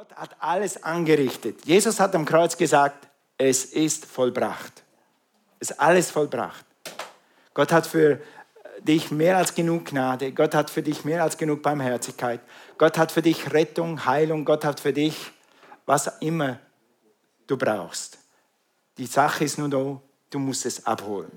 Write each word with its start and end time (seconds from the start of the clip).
Gott 0.00 0.16
hat 0.16 0.36
alles 0.40 0.82
angerichtet. 0.82 1.66
Jesus 1.66 2.00
hat 2.00 2.14
am 2.14 2.24
Kreuz 2.24 2.56
gesagt, 2.56 3.06
es 3.36 3.66
ist 3.66 4.06
vollbracht. 4.06 4.82
Es 5.58 5.72
ist 5.72 5.78
alles 5.78 6.10
vollbracht. 6.10 6.64
Gott 7.52 7.70
hat 7.70 7.86
für 7.86 8.18
dich 8.78 9.10
mehr 9.10 9.36
als 9.36 9.54
genug 9.54 9.84
Gnade. 9.84 10.32
Gott 10.32 10.54
hat 10.54 10.70
für 10.70 10.80
dich 10.82 11.04
mehr 11.04 11.22
als 11.22 11.36
genug 11.36 11.60
Barmherzigkeit. 11.60 12.40
Gott 12.78 12.96
hat 12.96 13.12
für 13.12 13.20
dich 13.20 13.52
Rettung, 13.52 14.06
Heilung. 14.06 14.46
Gott 14.46 14.64
hat 14.64 14.80
für 14.80 14.94
dich, 14.94 15.32
was 15.84 16.10
immer 16.20 16.60
du 17.46 17.58
brauchst. 17.58 18.16
Die 18.96 19.04
Sache 19.04 19.44
ist 19.44 19.58
nur 19.58 19.68
du 19.68 20.38
musst 20.38 20.64
es 20.64 20.86
abholen. 20.86 21.30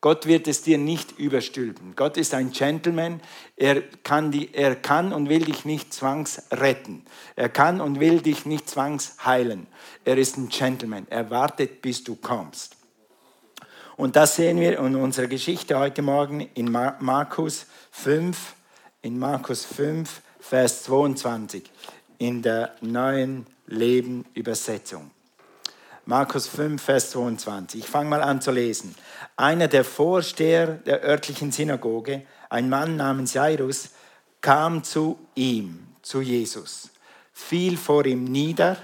Gott 0.00 0.26
wird 0.26 0.46
es 0.46 0.62
dir 0.62 0.78
nicht 0.78 1.18
überstülpen. 1.18 1.96
Gott 1.96 2.16
ist 2.16 2.32
ein 2.32 2.52
Gentleman. 2.52 3.20
Er 3.56 3.82
kann, 3.82 4.30
die, 4.30 4.54
er 4.54 4.76
kann 4.76 5.12
und 5.12 5.28
will 5.28 5.44
dich 5.44 5.64
nicht 5.64 5.92
zwangsretten. 5.92 7.04
Er 7.34 7.48
kann 7.48 7.80
und 7.80 7.98
will 7.98 8.20
dich 8.20 8.46
nicht 8.46 8.70
zwangsheilen. 8.70 9.66
Er 10.04 10.16
ist 10.16 10.36
ein 10.36 10.50
Gentleman. 10.50 11.08
Er 11.10 11.30
wartet, 11.30 11.82
bis 11.82 12.04
du 12.04 12.14
kommst. 12.14 12.76
Und 13.96 14.14
das 14.14 14.36
sehen 14.36 14.60
wir 14.60 14.78
in 14.78 14.94
unserer 14.94 15.26
Geschichte 15.26 15.76
heute 15.76 16.02
Morgen 16.02 16.48
in 16.54 16.70
Markus 16.70 17.66
5, 17.90 18.54
in 19.02 19.18
Markus 19.18 19.64
5, 19.64 20.22
Vers 20.38 20.84
22, 20.84 21.64
in 22.18 22.40
der 22.42 22.76
neuen 22.80 23.46
Leben 23.66 24.24
Übersetzung. 24.34 25.10
Markus 26.08 26.46
5, 26.46 26.82
Vers 26.82 27.10
22. 27.10 27.80
Ich 27.80 27.86
fange 27.86 28.08
mal 28.08 28.22
an 28.22 28.40
zu 28.40 28.50
lesen. 28.50 28.94
Einer 29.36 29.68
der 29.68 29.84
Vorsteher 29.84 30.66
der 30.68 31.04
örtlichen 31.04 31.52
Synagoge, 31.52 32.22
ein 32.48 32.70
Mann 32.70 32.96
namens 32.96 33.34
Jairus, 33.34 33.90
kam 34.40 34.82
zu 34.82 35.18
ihm, 35.34 35.86
zu 36.00 36.22
Jesus, 36.22 36.88
fiel 37.34 37.76
vor 37.76 38.06
ihm 38.06 38.24
nieder 38.24 38.78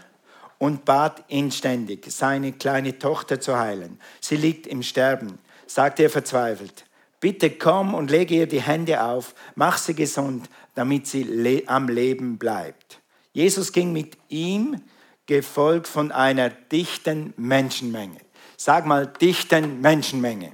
und 0.59 0.84
bat 0.84 1.24
inständig, 1.28 2.05
seine 2.10 2.52
kleine 2.52 2.98
Tochter 2.98 3.41
zu 3.41 3.59
heilen. 3.59 3.98
Sie 4.20 4.36
liegt 4.36 4.66
im 4.66 4.83
Sterben, 4.83 5.38
sagte 5.66 6.03
er 6.03 6.11
verzweifelt. 6.11 6.84
Bitte 7.20 7.53
komm 7.53 7.94
und 7.94 8.11
lege 8.11 8.34
ihr 8.34 8.47
die 8.47 8.61
Hände 8.61 9.03
auf, 9.03 9.34
mach 9.55 9.78
sie 9.78 9.94
gesund, 9.94 10.50
damit 10.75 11.06
sie 11.06 11.22
le 11.22 11.62
am 11.69 11.88
Leben 11.88 12.36
bleibt. 12.36 13.00
Jesus 13.33 13.72
ging 13.72 13.94
mit 13.94 14.19
ihm 14.28 14.83
gefolgt 15.27 15.89
von 15.89 16.12
einer 16.12 16.50
dichten 16.50 17.33
Menschenmenge. 17.36 18.19
Sag 18.56 18.86
mal, 18.86 19.06
dichten 19.06 19.81
Menschenmenge. 19.81 20.53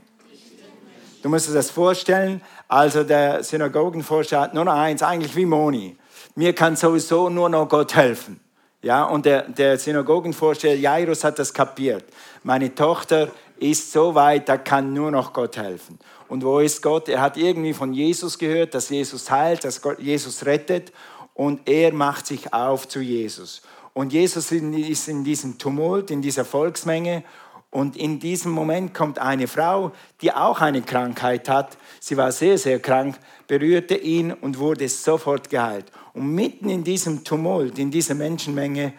Du 1.22 1.28
musst 1.28 1.48
dir 1.48 1.54
das 1.54 1.70
vorstellen. 1.70 2.40
Also 2.68 3.02
der 3.02 3.42
Synagogenvorsteher 3.42 4.40
hat 4.40 4.54
nur 4.54 4.64
noch 4.64 4.74
eins, 4.74 5.02
eigentlich 5.02 5.36
wie 5.36 5.44
Moni. 5.44 5.96
Mir 6.34 6.54
kann 6.54 6.76
sowieso 6.76 7.28
nur 7.28 7.48
noch 7.48 7.68
Gott 7.68 7.94
helfen. 7.94 8.40
Ja, 8.82 9.04
und 9.04 9.26
der, 9.26 9.42
der 9.42 9.78
Synagogenvorsteher 9.78 10.76
Jairus 10.76 11.24
hat 11.24 11.38
das 11.38 11.52
kapiert. 11.52 12.04
Meine 12.42 12.74
Tochter 12.74 13.28
ist 13.58 13.92
so 13.92 14.14
weit, 14.14 14.48
da 14.48 14.56
kann 14.56 14.94
nur 14.94 15.10
noch 15.10 15.34
Gott 15.34 15.58
helfen. 15.58 15.98
Und 16.28 16.44
wo 16.44 16.60
ist 16.60 16.80
Gott? 16.80 17.08
Er 17.08 17.20
hat 17.20 17.36
irgendwie 17.36 17.74
von 17.74 17.92
Jesus 17.92 18.38
gehört, 18.38 18.74
dass 18.74 18.88
Jesus 18.88 19.30
heilt, 19.30 19.64
dass 19.64 19.82
Gott, 19.82 19.98
Jesus 19.98 20.46
rettet. 20.46 20.92
Und 21.34 21.68
er 21.68 21.92
macht 21.92 22.26
sich 22.26 22.54
auf 22.54 22.88
zu 22.88 23.00
Jesus. 23.00 23.60
Und 23.92 24.12
Jesus 24.12 24.52
ist 24.52 25.08
in 25.08 25.24
diesem 25.24 25.58
Tumult, 25.58 26.10
in 26.10 26.22
dieser 26.22 26.44
Volksmenge. 26.44 27.24
Und 27.70 27.96
in 27.96 28.18
diesem 28.18 28.50
Moment 28.50 28.94
kommt 28.94 29.18
eine 29.20 29.46
Frau, 29.46 29.92
die 30.20 30.32
auch 30.32 30.60
eine 30.60 30.82
Krankheit 30.82 31.48
hat. 31.48 31.76
Sie 32.00 32.16
war 32.16 32.32
sehr, 32.32 32.58
sehr 32.58 32.80
krank, 32.80 33.16
berührte 33.46 33.94
ihn 33.94 34.32
und 34.32 34.58
wurde 34.58 34.88
sofort 34.88 35.48
geheilt. 35.50 35.86
Und 36.12 36.34
mitten 36.34 36.68
in 36.68 36.82
diesem 36.82 37.22
Tumult, 37.22 37.78
in 37.78 37.92
dieser 37.92 38.14
Menschenmenge, 38.14 38.94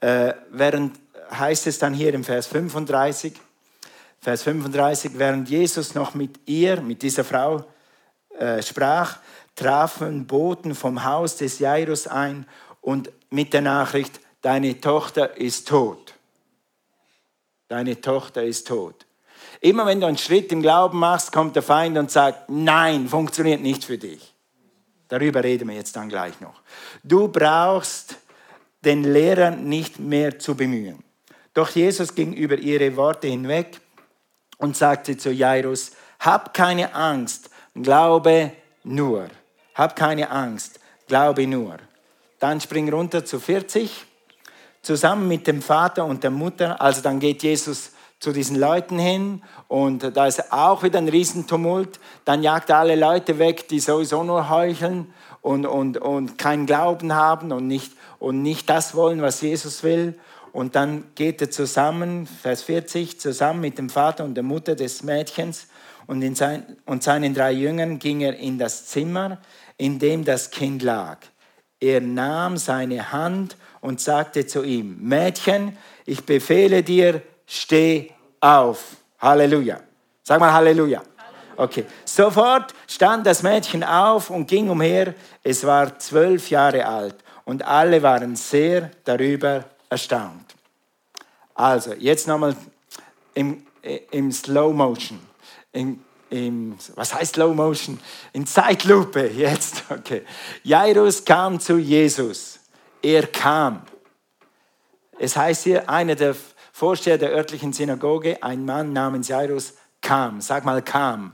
äh, 0.00 0.32
während, 0.50 0.98
heißt 1.30 1.68
es 1.68 1.78
dann 1.78 1.94
hier 1.94 2.14
im 2.14 2.24
Vers 2.24 2.48
35, 2.48 3.34
Vers 4.20 4.42
35, 4.42 5.12
während 5.14 5.48
Jesus 5.48 5.94
noch 5.94 6.14
mit 6.14 6.40
ihr, 6.46 6.80
mit 6.80 7.02
dieser 7.02 7.22
Frau 7.22 7.64
äh, 8.38 8.60
sprach, 8.60 9.18
trafen 9.54 10.26
Boten 10.26 10.74
vom 10.74 11.04
Haus 11.04 11.36
des 11.36 11.60
Jairus 11.60 12.08
ein 12.08 12.46
und 12.80 13.10
mit 13.30 13.52
der 13.52 13.62
Nachricht, 13.62 14.20
deine 14.46 14.80
Tochter 14.80 15.36
ist 15.36 15.66
tot. 15.66 16.14
Deine 17.66 18.00
Tochter 18.00 18.44
ist 18.44 18.68
tot. 18.68 19.04
Immer 19.60 19.86
wenn 19.86 20.00
du 20.00 20.06
einen 20.06 20.18
Schritt 20.18 20.52
im 20.52 20.62
Glauben 20.62 21.00
machst, 21.00 21.32
kommt 21.32 21.56
der 21.56 21.64
Feind 21.64 21.98
und 21.98 22.12
sagt, 22.12 22.48
nein, 22.48 23.08
funktioniert 23.08 23.60
nicht 23.60 23.82
für 23.82 23.98
dich. 23.98 24.32
Darüber 25.08 25.42
reden 25.42 25.68
wir 25.68 25.74
jetzt 25.74 25.96
dann 25.96 26.08
gleich 26.08 26.40
noch. 26.40 26.62
Du 27.02 27.26
brauchst 27.26 28.18
den 28.84 29.02
Lehrer 29.02 29.50
nicht 29.50 29.98
mehr 29.98 30.38
zu 30.38 30.54
bemühen. 30.54 31.02
Doch 31.52 31.70
Jesus 31.70 32.14
ging 32.14 32.32
über 32.32 32.56
ihre 32.56 32.94
Worte 32.94 33.26
hinweg 33.26 33.80
und 34.58 34.76
sagte 34.76 35.16
zu 35.16 35.32
Jairus, 35.32 35.90
hab 36.20 36.54
keine 36.54 36.94
Angst, 36.94 37.50
glaube 37.74 38.52
nur. 38.84 39.26
Hab 39.74 39.96
keine 39.96 40.30
Angst, 40.30 40.78
glaube 41.08 41.48
nur. 41.48 41.78
Dann 42.38 42.60
spring 42.60 42.88
runter 42.88 43.24
zu 43.24 43.40
40 43.40 44.06
zusammen 44.86 45.26
mit 45.26 45.48
dem 45.48 45.62
Vater 45.62 46.04
und 46.04 46.22
der 46.22 46.30
Mutter. 46.30 46.80
Also 46.80 47.02
dann 47.02 47.18
geht 47.18 47.42
Jesus 47.42 47.90
zu 48.20 48.30
diesen 48.32 48.56
Leuten 48.56 49.00
hin 49.00 49.42
und 49.66 50.16
da 50.16 50.26
ist 50.26 50.52
auch 50.52 50.84
wieder 50.84 50.98
ein 50.98 51.08
Riesentumult. 51.08 51.98
Dann 52.24 52.42
jagt 52.42 52.70
er 52.70 52.78
alle 52.78 52.94
Leute 52.94 53.40
weg, 53.40 53.66
die 53.68 53.80
sowieso 53.80 54.22
nur 54.22 54.48
heucheln 54.48 55.12
und, 55.42 55.66
und, 55.66 55.98
und 55.98 56.38
keinen 56.38 56.66
Glauben 56.66 57.12
haben 57.14 57.50
und 57.50 57.66
nicht, 57.66 57.92
und 58.20 58.42
nicht 58.42 58.70
das 58.70 58.94
wollen, 58.94 59.20
was 59.20 59.40
Jesus 59.40 59.82
will. 59.82 60.18
Und 60.52 60.76
dann 60.76 61.04
geht 61.16 61.42
er 61.42 61.50
zusammen, 61.50 62.26
Vers 62.26 62.62
40, 62.62 63.20
zusammen 63.20 63.60
mit 63.60 63.78
dem 63.78 63.90
Vater 63.90 64.24
und 64.24 64.34
der 64.34 64.44
Mutter 64.44 64.76
des 64.76 65.02
Mädchens 65.02 65.66
und, 66.06 66.22
in 66.22 66.36
sein, 66.36 66.64
und 66.86 67.02
seinen 67.02 67.34
drei 67.34 67.50
Jüngern 67.50 67.98
ging 67.98 68.20
er 68.20 68.36
in 68.36 68.56
das 68.56 68.86
Zimmer, 68.86 69.38
in 69.76 69.98
dem 69.98 70.24
das 70.24 70.52
Kind 70.52 70.82
lag. 70.82 71.18
Er 71.80 72.00
nahm 72.00 72.56
seine 72.56 73.10
Hand 73.10 73.56
und 73.80 74.00
sagte 74.00 74.46
zu 74.46 74.62
ihm, 74.62 74.96
Mädchen, 75.00 75.76
ich 76.04 76.24
befehle 76.24 76.82
dir, 76.82 77.22
steh 77.46 78.10
auf. 78.40 78.96
Halleluja. 79.18 79.80
Sag 80.22 80.40
mal 80.40 80.52
Halleluja. 80.52 81.02
Okay. 81.56 81.86
Sofort 82.04 82.74
stand 82.86 83.26
das 83.26 83.42
Mädchen 83.42 83.82
auf 83.82 84.30
und 84.30 84.46
ging 84.46 84.68
umher. 84.68 85.14
Es 85.42 85.64
war 85.64 85.98
zwölf 85.98 86.50
Jahre 86.50 86.84
alt 86.86 87.16
und 87.44 87.64
alle 87.64 88.02
waren 88.02 88.36
sehr 88.36 88.90
darüber 89.04 89.64
erstaunt. 89.88 90.54
Also, 91.54 91.94
jetzt 91.94 92.28
nochmal 92.28 92.54
im, 93.34 93.66
im 94.10 94.32
Slow 94.32 94.74
Motion. 94.74 95.18
Im, 95.72 96.00
im, 96.28 96.76
was 96.94 97.14
heißt 97.14 97.34
Slow 97.34 97.54
Motion? 97.54 97.98
In 98.32 98.46
Zeitlupe, 98.46 99.28
jetzt, 99.28 99.84
okay. 99.90 100.22
Jairus 100.62 101.24
kam 101.24 101.58
zu 101.58 101.78
Jesus. 101.78 102.55
Er 103.06 103.28
kam. 103.28 103.82
Es 105.16 105.36
heißt 105.36 105.62
hier, 105.62 105.88
einer 105.88 106.16
der 106.16 106.34
Vorsteher 106.72 107.18
der 107.18 107.30
örtlichen 107.30 107.72
Synagoge, 107.72 108.42
ein 108.42 108.64
Mann 108.64 108.92
namens 108.92 109.28
Jairus, 109.28 109.74
kam. 110.00 110.40
Sag 110.40 110.64
mal, 110.64 110.82
kam. 110.82 111.32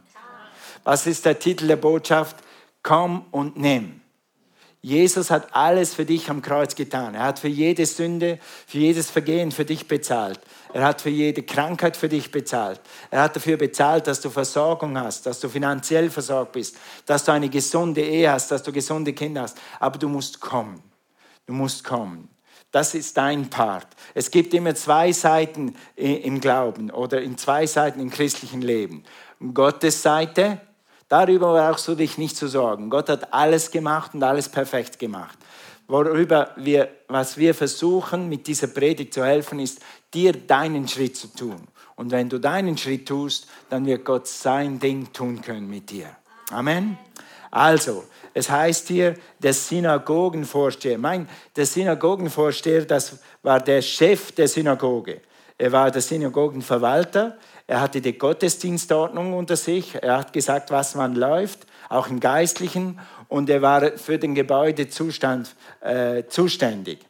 Was 0.84 1.06
ist 1.06 1.24
der 1.24 1.38
Titel 1.38 1.68
der 1.68 1.76
Botschaft? 1.76 2.36
Komm 2.82 3.24
und 3.30 3.56
nimm. 3.56 4.02
Jesus 4.82 5.30
hat 5.30 5.56
alles 5.56 5.94
für 5.94 6.04
dich 6.04 6.28
am 6.28 6.42
Kreuz 6.42 6.74
getan. 6.74 7.14
Er 7.14 7.22
hat 7.22 7.38
für 7.38 7.48
jede 7.48 7.86
Sünde, 7.86 8.38
für 8.66 8.76
jedes 8.76 9.08
Vergehen 9.08 9.50
für 9.50 9.64
dich 9.64 9.88
bezahlt. 9.88 10.40
Er 10.74 10.84
hat 10.84 11.00
für 11.00 11.08
jede 11.08 11.42
Krankheit 11.42 11.96
für 11.96 12.10
dich 12.10 12.30
bezahlt. 12.30 12.82
Er 13.10 13.22
hat 13.22 13.34
dafür 13.34 13.56
bezahlt, 13.56 14.06
dass 14.08 14.20
du 14.20 14.28
Versorgung 14.28 14.98
hast, 14.98 15.24
dass 15.24 15.40
du 15.40 15.48
finanziell 15.48 16.10
versorgt 16.10 16.52
bist, 16.52 16.76
dass 17.06 17.24
du 17.24 17.32
eine 17.32 17.48
gesunde 17.48 18.02
Ehe 18.02 18.30
hast, 18.30 18.50
dass 18.50 18.62
du 18.62 18.72
gesunde 18.72 19.14
Kinder 19.14 19.40
hast. 19.40 19.56
Aber 19.80 19.98
du 19.98 20.10
musst 20.10 20.38
kommen. 20.38 20.91
Du 21.46 21.52
musst 21.52 21.84
kommen. 21.84 22.28
Das 22.70 22.94
ist 22.94 23.16
dein 23.18 23.50
Part. 23.50 23.86
Es 24.14 24.30
gibt 24.30 24.54
immer 24.54 24.74
zwei 24.74 25.12
Seiten 25.12 25.76
im 25.94 26.40
Glauben 26.40 26.90
oder 26.90 27.20
in 27.20 27.36
zwei 27.36 27.66
Seiten 27.66 28.00
im 28.00 28.10
christlichen 28.10 28.62
Leben. 28.62 29.04
Gottes 29.52 30.00
Seite, 30.00 30.60
darüber 31.08 31.52
brauchst 31.52 31.86
du 31.88 31.94
dich 31.94 32.16
nicht 32.16 32.36
zu 32.36 32.48
sorgen. 32.48 32.88
Gott 32.88 33.10
hat 33.10 33.32
alles 33.34 33.70
gemacht 33.70 34.14
und 34.14 34.22
alles 34.22 34.48
perfekt 34.48 34.98
gemacht. 34.98 35.38
Worüber 35.86 36.52
wir, 36.56 36.88
was 37.08 37.36
wir 37.36 37.54
versuchen, 37.54 38.28
mit 38.30 38.46
dieser 38.46 38.68
Predigt 38.68 39.12
zu 39.12 39.22
helfen, 39.22 39.58
ist, 39.58 39.80
dir 40.14 40.32
deinen 40.32 40.88
Schritt 40.88 41.16
zu 41.16 41.28
tun. 41.28 41.68
Und 41.96 42.10
wenn 42.10 42.30
du 42.30 42.38
deinen 42.38 42.78
Schritt 42.78 43.06
tust, 43.06 43.46
dann 43.68 43.84
wird 43.84 44.04
Gott 44.04 44.26
sein 44.26 44.78
Ding 44.78 45.12
tun 45.12 45.42
können 45.42 45.68
mit 45.68 45.90
dir. 45.90 46.06
Amen. 46.50 46.96
Also, 47.52 48.04
es 48.32 48.50
heißt 48.50 48.88
hier, 48.88 49.14
der 49.38 49.52
Synagogenvorsteher. 49.52 50.96
Mein, 50.96 51.28
der 51.54 51.66
Synagogenvorsteher, 51.66 52.86
das 52.86 53.18
war 53.42 53.60
der 53.60 53.82
Chef 53.82 54.32
der 54.32 54.48
Synagoge. 54.48 55.20
Er 55.58 55.70
war 55.70 55.90
der 55.90 56.00
Synagogenverwalter. 56.00 57.36
Er 57.66 57.80
hatte 57.82 58.00
die 58.00 58.16
Gottesdienstordnung 58.16 59.34
unter 59.34 59.56
sich. 59.56 59.94
Er 60.02 60.16
hat 60.16 60.32
gesagt, 60.32 60.70
was 60.70 60.94
man 60.94 61.14
läuft, 61.14 61.66
auch 61.90 62.08
im 62.08 62.20
Geistlichen. 62.20 62.98
Und 63.28 63.50
er 63.50 63.60
war 63.60 63.98
für 63.98 64.18
den 64.18 64.34
Gebäudezustand 64.34 65.54
äh, 65.82 66.24
zuständig. 66.26 67.00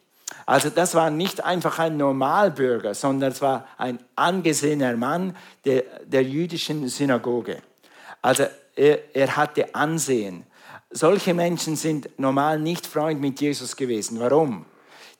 Also 0.45 0.69
das 0.69 0.93
war 0.93 1.09
nicht 1.09 1.41
einfach 1.41 1.79
ein 1.79 1.95
Normalbürger, 1.95 2.93
sondern 2.93 3.31
es 3.31 3.41
war 3.41 3.65
ein 3.77 3.99
angesehener 4.17 4.97
Mann 4.97 5.37
der, 5.63 5.83
der 6.05 6.23
jüdischen 6.23 6.89
Synagoge. 6.89 7.61
Also 8.21 8.43
er, 8.75 9.15
er 9.15 9.35
hatte 9.35 9.73
Ansehen. 9.75 10.43
Solche 10.89 11.33
Menschen 11.33 11.75
sind 11.75 12.07
normal 12.19 12.59
nicht 12.59 12.85
Freund 12.85 13.19
mit 13.19 13.41
Jesus 13.41 13.75
gewesen. 13.75 14.19
Warum? 14.19 14.65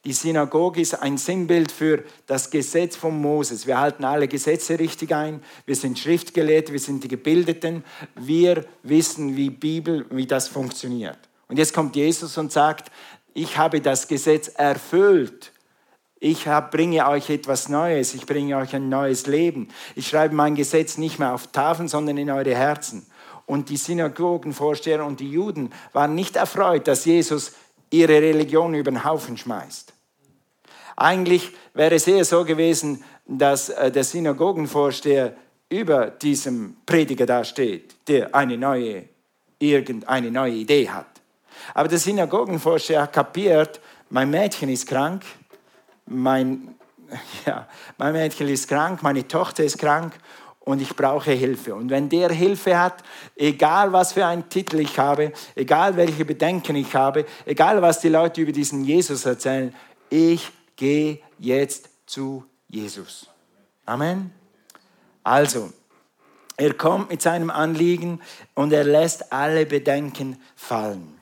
Die 0.05 0.13
Synagoge 0.13 0.81
ist 0.81 0.95
ein 0.95 1.17
Sinnbild 1.17 1.71
für 1.71 2.03
das 2.27 2.51
Gesetz 2.51 2.97
von 2.97 3.19
Moses. 3.21 3.65
Wir 3.65 3.79
halten 3.79 4.03
alle 4.03 4.27
Gesetze 4.27 4.77
richtig 4.77 5.15
ein. 5.15 5.41
Wir 5.65 5.77
sind 5.77 5.97
Schriftgelehrte, 5.97 6.73
wir 6.73 6.79
sind 6.79 7.03
die 7.05 7.07
Gebildeten. 7.07 7.85
Wir 8.15 8.65
wissen, 8.83 9.37
wie 9.37 9.49
Bibel, 9.49 10.05
wie 10.09 10.27
das 10.27 10.49
funktioniert. 10.49 11.17
Und 11.47 11.57
jetzt 11.57 11.73
kommt 11.73 11.95
Jesus 11.95 12.37
und 12.37 12.51
sagt, 12.51 12.91
ich 13.33 13.57
habe 13.57 13.79
das 13.79 14.07
Gesetz 14.07 14.49
erfüllt. 14.49 15.53
Ich 16.19 16.45
bringe 16.71 17.07
euch 17.07 17.29
etwas 17.29 17.69
Neues, 17.69 18.13
ich 18.13 18.25
bringe 18.25 18.57
euch 18.57 18.75
ein 18.75 18.89
neues 18.89 19.25
Leben. 19.25 19.69
Ich 19.95 20.07
schreibe 20.07 20.35
mein 20.35 20.55
Gesetz 20.55 20.97
nicht 20.97 21.19
mehr 21.19 21.33
auf 21.33 21.47
Tafeln, 21.47 21.87
sondern 21.87 22.17
in 22.17 22.29
eure 22.29 22.55
Herzen. 22.55 23.05
Und 23.45 23.69
die 23.69 23.77
Synagogenvorsteher 23.77 25.05
und 25.05 25.19
die 25.19 25.29
Juden 25.29 25.71
waren 25.91 26.15
nicht 26.15 26.35
erfreut, 26.35 26.87
dass 26.87 27.05
Jesus 27.05 27.53
ihre 27.89 28.21
Religion 28.21 28.73
über 28.73 28.91
den 28.91 29.03
Haufen 29.03 29.37
schmeißt. 29.37 29.93
Eigentlich 30.95 31.51
wäre 31.73 31.95
es 31.95 32.07
eher 32.07 32.25
so 32.25 32.45
gewesen, 32.45 33.03
dass 33.25 33.69
äh, 33.69 33.91
der 33.91 34.03
Synagogenvorsteher 34.03 35.35
über 35.69 36.07
diesem 36.07 36.77
Prediger 36.85 37.25
da 37.25 37.43
steht, 37.43 37.95
der 38.07 38.33
eine 38.35 38.57
neue, 38.57 39.05
irgendeine 39.59 40.29
neue 40.29 40.53
Idee 40.53 40.89
hat. 40.89 41.07
Aber 41.73 41.87
der 41.87 41.97
Synagogenvorsteher 41.97 43.03
hat 43.03 43.13
kapiert, 43.13 43.79
mein 44.09 44.29
Mädchen 44.29 44.69
ist 44.69 44.87
krank, 44.87 45.23
mein, 46.05 46.75
ja, 47.45 47.67
mein 47.97 48.13
Mädchen 48.13 48.47
ist 48.49 48.67
krank, 48.67 49.01
meine 49.01 49.27
Tochter 49.27 49.63
ist 49.63 49.77
krank 49.77 50.13
und 50.65 50.81
ich 50.81 50.95
brauche 50.95 51.31
Hilfe. 51.31 51.75
Und 51.75 51.89
wenn 51.89 52.09
der 52.09 52.31
Hilfe 52.31 52.79
hat, 52.79 53.03
egal 53.35 53.91
was 53.91 54.13
für 54.13 54.25
einen 54.25 54.49
Titel 54.49 54.79
ich 54.79 54.97
habe, 54.97 55.33
egal 55.55 55.97
welche 55.97 56.25
Bedenken 56.25 56.75
ich 56.75 56.95
habe, 56.95 57.25
egal 57.45 57.81
was 57.81 57.99
die 57.99 58.09
Leute 58.09 58.41
über 58.41 58.51
diesen 58.51 58.83
Jesus 58.83 59.25
erzählen, 59.25 59.75
ich 60.09 60.51
gehe 60.75 61.19
jetzt 61.39 61.89
zu 62.05 62.45
Jesus. 62.69 63.27
Amen. 63.85 64.31
Also, 65.23 65.71
er 66.55 66.73
kommt 66.73 67.09
mit 67.09 67.21
seinem 67.21 67.49
Anliegen 67.49 68.21
und 68.53 68.71
er 68.71 68.83
lässt 68.83 69.33
alle 69.33 69.65
Bedenken 69.65 70.41
fallen. 70.55 71.19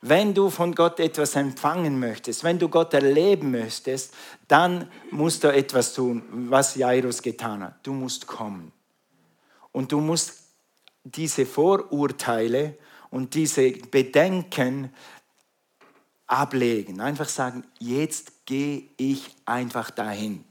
Wenn 0.00 0.34
du 0.34 0.50
von 0.50 0.74
Gott 0.74 0.98
etwas 0.98 1.36
empfangen 1.36 2.00
möchtest, 2.00 2.42
wenn 2.42 2.58
du 2.58 2.68
Gott 2.68 2.92
erleben 2.92 3.52
möchtest, 3.52 4.12
dann 4.48 4.90
musst 5.12 5.44
du 5.44 5.48
etwas 5.52 5.94
tun, 5.94 6.24
was 6.50 6.74
Jairus 6.74 7.22
getan 7.22 7.62
hat. 7.62 7.86
Du 7.86 7.92
musst 7.92 8.26
kommen. 8.26 8.72
Und 9.72 9.90
du 9.90 10.00
musst 10.00 10.42
diese 11.04 11.46
Vorurteile 11.46 12.78
und 13.10 13.34
diese 13.34 13.72
Bedenken 13.72 14.92
ablegen. 16.26 17.00
Einfach 17.00 17.28
sagen, 17.28 17.64
jetzt 17.78 18.46
gehe 18.46 18.88
ich 18.96 19.34
einfach 19.44 19.90
dahin. 19.90 20.44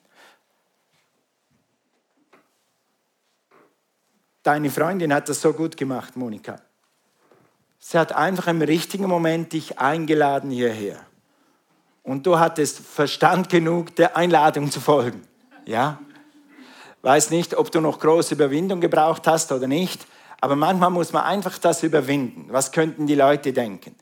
Deine 4.43 4.69
Freundin 4.71 5.13
hat 5.13 5.29
das 5.29 5.41
so 5.41 5.53
gut 5.53 5.77
gemacht, 5.77 6.15
Monika. 6.15 6.59
Sie 7.79 7.97
hat 7.97 8.13
einfach 8.13 8.47
im 8.47 8.61
richtigen 8.61 9.07
Moment 9.07 9.53
dich 9.53 9.79
eingeladen 9.79 10.51
hierher. 10.51 11.03
Und 12.03 12.25
du 12.25 12.39
hattest 12.39 12.79
Verstand 12.79 13.49
genug, 13.49 13.95
der 13.95 14.17
Einladung 14.17 14.71
zu 14.71 14.79
folgen. 14.79 15.21
Ja? 15.65 15.99
Weiß 17.01 17.31
nicht, 17.31 17.57
ob 17.57 17.71
du 17.71 17.81
noch 17.81 17.99
große 17.99 18.35
Überwindung 18.35 18.79
gebraucht 18.79 19.27
hast 19.27 19.51
oder 19.51 19.67
nicht, 19.67 20.05
aber 20.39 20.55
manchmal 20.55 20.89
muss 20.89 21.13
man 21.13 21.23
einfach 21.23 21.57
das 21.57 21.83
überwinden. 21.83 22.47
Was 22.49 22.71
könnten 22.71 23.07
die 23.07 23.15
Leute 23.15 23.53
denken? 23.53 23.95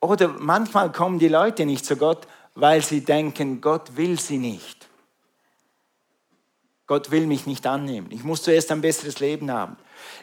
Oder 0.00 0.28
manchmal 0.28 0.92
kommen 0.92 1.18
die 1.18 1.28
Leute 1.28 1.64
nicht 1.64 1.86
zu 1.86 1.96
Gott, 1.96 2.26
weil 2.54 2.82
sie 2.82 3.02
denken, 3.02 3.60
Gott 3.60 3.96
will 3.96 4.18
sie 4.18 4.38
nicht. 4.38 4.88
Gott 6.86 7.10
will 7.10 7.26
mich 7.26 7.46
nicht 7.46 7.66
annehmen. 7.66 8.08
Ich 8.10 8.24
muss 8.24 8.42
zuerst 8.42 8.70
ein 8.70 8.82
besseres 8.82 9.20
Leben 9.20 9.50
haben. 9.50 9.76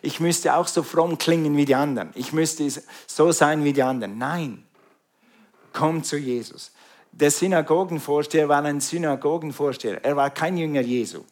Ich 0.03 0.19
müsste 0.19 0.56
auch 0.56 0.68
so 0.68 0.83
fromm 0.83 1.18
klingen 1.18 1.57
wie 1.57 1.65
die 1.65 1.73
anderen. 1.73 2.12
Ich 2.13 2.33
müsste 2.33 2.68
so 3.07 3.31
sein 3.31 3.63
wie 3.63 3.73
die 3.73 3.81
anderen. 3.81 4.19
Nein, 4.19 4.63
komm 5.73 6.03
zu 6.03 6.18
Jesus. 6.18 6.71
Der 7.12 7.31
Synagogenvorsteher 7.31 8.47
war 8.47 8.63
ein 8.63 8.79
Synagogenvorsteher. 8.79 10.03
Er 10.06 10.15
war 10.15 10.29
kein 10.29 10.56
Jünger 10.57 10.81
Jesu. 10.81 11.23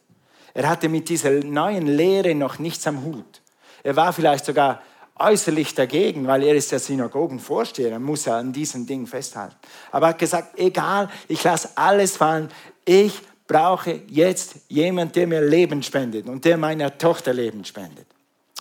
Er 0.54 0.68
hatte 0.68 0.88
mit 0.88 1.08
dieser 1.08 1.30
neuen 1.30 1.86
Lehre 1.86 2.34
noch 2.34 2.58
nichts 2.58 2.86
am 2.86 3.04
Hut. 3.04 3.40
Er 3.82 3.96
war 3.96 4.12
vielleicht 4.12 4.44
sogar 4.44 4.82
äußerlich 5.20 5.74
dagegen, 5.74 6.26
weil 6.26 6.42
er 6.42 6.54
ist 6.54 6.72
der 6.72 6.78
Synagogenvorsteher, 6.78 7.92
er 7.92 7.98
muss 7.98 8.24
ja 8.24 8.38
an 8.38 8.52
diesem 8.52 8.86
Ding 8.86 9.06
festhalten. 9.06 9.56
Aber 9.92 10.06
er 10.06 10.10
hat 10.10 10.18
gesagt, 10.18 10.58
egal, 10.58 11.08
ich 11.28 11.44
lasse 11.44 11.70
alles 11.74 12.16
fallen, 12.16 12.48
ich 12.84 13.20
brauche 13.46 14.00
jetzt 14.08 14.56
jemanden, 14.68 15.12
der 15.12 15.26
mir 15.26 15.42
Leben 15.42 15.82
spendet 15.82 16.28
und 16.28 16.44
der 16.44 16.56
meiner 16.56 16.96
Tochter 16.96 17.34
Leben 17.34 17.64
spendet. 17.64 18.06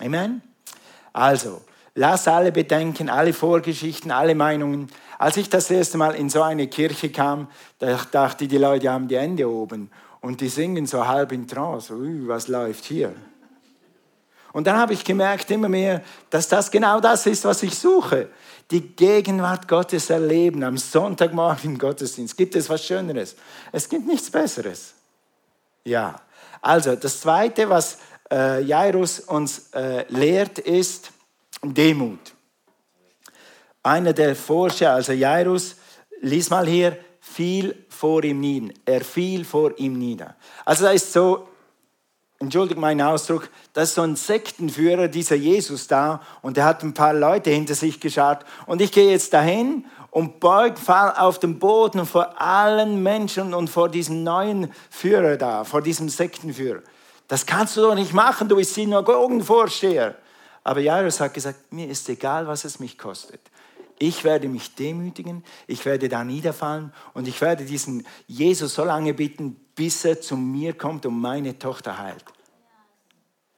Amen? 0.01 0.41
Also, 1.13 1.61
lass 1.95 2.27
alle 2.27 2.51
Bedenken, 2.51 3.09
alle 3.09 3.33
Vorgeschichten, 3.33 4.11
alle 4.11 4.35
Meinungen. 4.35 4.89
Als 5.17 5.37
ich 5.37 5.49
das 5.49 5.69
erste 5.69 5.97
Mal 5.97 6.15
in 6.15 6.29
so 6.29 6.41
eine 6.41 6.67
Kirche 6.67 7.09
kam, 7.09 7.47
da 7.77 7.99
dachte 8.11 8.47
die 8.47 8.57
Leute 8.57 8.89
haben 8.89 9.07
die 9.07 9.17
Hände 9.17 9.49
oben 9.49 9.91
und 10.21 10.41
die 10.41 10.49
singen 10.49 10.85
so 10.85 11.07
halb 11.07 11.31
in 11.31 11.47
Trance. 11.47 11.93
Ui, 11.93 12.27
was 12.27 12.47
läuft 12.47 12.85
hier? 12.85 13.13
Und 14.51 14.65
dann 14.65 14.77
habe 14.77 14.93
ich 14.93 15.03
gemerkt 15.03 15.51
immer 15.51 15.69
mehr, 15.69 16.01
dass 16.29 16.47
das 16.47 16.71
genau 16.71 16.99
das 16.99 17.25
ist, 17.25 17.45
was 17.45 17.61
ich 17.63 17.77
suche. 17.77 18.29
Die 18.71 18.81
Gegenwart 18.81 19.67
Gottes 19.67 20.09
erleben 20.09 20.63
am 20.63 20.77
Sonntagmorgen 20.77 21.71
im 21.71 21.77
Gottesdienst. 21.77 22.35
Gibt 22.35 22.55
es 22.55 22.69
was 22.69 22.83
Schöneres? 22.83 23.35
Es 23.71 23.87
gibt 23.87 24.07
nichts 24.07 24.29
Besseres. 24.29 24.93
Ja. 25.83 26.19
Also, 26.61 26.95
das 26.95 27.21
Zweite, 27.21 27.69
was 27.69 27.99
äh, 28.31 28.61
Jairus 28.61 29.21
uns 29.21 29.69
äh, 29.73 30.05
lehrt, 30.09 30.59
ist 30.59 31.11
Demut. 31.63 32.19
Einer 33.81 34.13
der 34.13 34.35
Forscher, 34.35 34.93
also 34.93 35.13
Jairus, 35.13 35.77
lies 36.21 36.49
mal 36.49 36.67
hier, 36.67 36.97
fiel 37.29 37.75
vor 37.89 38.23
ihm 38.23 38.39
nieder. 38.39 38.73
Er 38.85 39.01
fiel 39.01 39.45
vor 39.45 39.77
ihm 39.77 39.97
nieder. 39.97 40.35
Also 40.65 40.85
da 40.85 40.91
ist 40.91 41.13
so, 41.13 41.47
entschuldigt 42.39 42.79
meinen 42.79 43.01
Ausdruck, 43.01 43.49
da 43.73 43.83
ist 43.83 43.95
so 43.95 44.01
ein 44.01 44.15
Sektenführer, 44.15 45.07
dieser 45.07 45.35
Jesus 45.35 45.87
da, 45.87 46.21
und 46.41 46.57
der 46.57 46.65
hat 46.65 46.83
ein 46.83 46.93
paar 46.93 47.13
Leute 47.13 47.51
hinter 47.51 47.75
sich 47.75 47.99
geschaut. 47.99 48.39
Und 48.65 48.81
ich 48.81 48.91
gehe 48.91 49.11
jetzt 49.11 49.33
dahin 49.33 49.85
und 50.11 50.39
beug, 50.39 50.79
fall 50.79 51.13
auf 51.17 51.39
den 51.39 51.59
Boden 51.59 52.05
vor 52.05 52.41
allen 52.41 53.03
Menschen 53.03 53.53
und 53.53 53.69
vor 53.69 53.89
diesem 53.89 54.23
neuen 54.23 54.73
Führer 54.89 55.37
da, 55.37 55.63
vor 55.63 55.81
diesem 55.81 56.09
Sektenführer. 56.09 56.81
Das 57.27 57.45
kannst 57.45 57.77
du 57.77 57.81
doch 57.81 57.95
nicht 57.95 58.13
machen, 58.13 58.49
du 58.49 58.55
bist 58.55 58.73
Synagogenvorsteher. 58.73 60.15
Aber 60.63 60.79
Jairus 60.79 61.19
hat 61.19 61.33
gesagt, 61.33 61.71
mir 61.71 61.87
ist 61.87 62.09
egal, 62.09 62.47
was 62.47 62.65
es 62.65 62.79
mich 62.79 62.97
kostet. 62.97 63.39
Ich 63.99 64.23
werde 64.23 64.47
mich 64.47 64.75
demütigen, 64.75 65.43
ich 65.67 65.85
werde 65.85 66.07
da 66.07 66.23
niederfallen 66.23 66.93
und 67.13 67.27
ich 67.27 67.41
werde 67.41 67.65
diesen 67.65 68.07
Jesus 68.27 68.73
so 68.73 68.85
lange 68.85 69.13
bitten, 69.13 69.55
bis 69.75 70.05
er 70.05 70.21
zu 70.21 70.37
mir 70.37 70.73
kommt 70.73 71.05
und 71.05 71.19
meine 71.19 71.59
Tochter 71.59 71.97
heilt. 71.97 72.23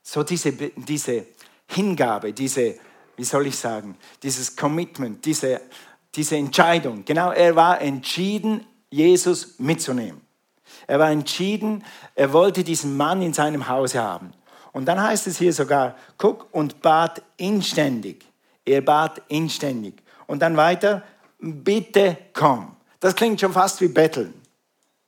So 0.01 0.23
diese, 0.23 0.51
diese 0.51 1.27
Hingabe, 1.67 2.33
diese, 2.33 2.75
wie 3.15 3.23
soll 3.23 3.47
ich 3.47 3.55
sagen, 3.55 3.95
dieses 4.23 4.55
Commitment, 4.55 5.23
diese, 5.23 5.61
diese 6.15 6.35
Entscheidung. 6.35 7.05
Genau, 7.05 7.31
er 7.31 7.55
war 7.55 7.79
entschieden, 7.79 8.65
Jesus 8.89 9.59
mitzunehmen. 9.59 10.21
Er 10.87 10.99
war 10.99 11.11
entschieden, 11.11 11.83
er 12.15 12.33
wollte 12.33 12.63
diesen 12.63 12.97
Mann 12.97 13.21
in 13.21 13.33
seinem 13.33 13.67
Hause 13.67 14.01
haben. 14.01 14.33
Und 14.73 14.85
dann 14.85 15.01
heißt 15.01 15.27
es 15.27 15.37
hier 15.37 15.53
sogar, 15.53 15.95
guck, 16.17 16.47
und 16.51 16.81
bat 16.81 17.21
inständig. 17.37 18.25
Er 18.65 18.81
bat 18.81 19.21
inständig. 19.27 20.00
Und 20.31 20.39
dann 20.39 20.55
weiter, 20.55 21.03
bitte 21.39 22.17
komm. 22.31 22.77
Das 23.01 23.17
klingt 23.17 23.41
schon 23.41 23.51
fast 23.51 23.81
wie 23.81 23.89
Betteln. 23.89 24.33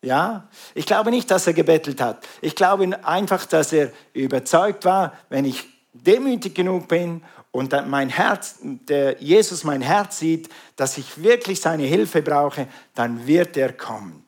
Ja? 0.01 0.49
Ich 0.75 0.85
glaube 0.85 1.11
nicht, 1.11 1.31
dass 1.31 1.47
er 1.47 1.53
gebettelt 1.53 2.01
hat. 2.01 2.27
Ich 2.41 2.57
glaube 2.57 3.01
einfach, 3.05 3.45
dass 3.45 3.71
er 3.71 3.93
überzeugt 4.11 4.83
war, 4.83 5.13
wenn 5.29 5.45
ich 5.45 5.65
demütig 5.93 6.53
genug 6.53 6.89
bin 6.89 7.23
und 7.51 7.73
mein 7.87 8.09
Herz, 8.09 8.57
der 8.63 9.21
Jesus 9.21 9.63
mein 9.63 9.81
Herz 9.81 10.19
sieht, 10.19 10.49
dass 10.75 10.97
ich 10.97 11.23
wirklich 11.23 11.61
seine 11.61 11.83
Hilfe 11.83 12.21
brauche, 12.21 12.67
dann 12.93 13.25
wird 13.25 13.55
er 13.55 13.71
kommen. 13.71 14.25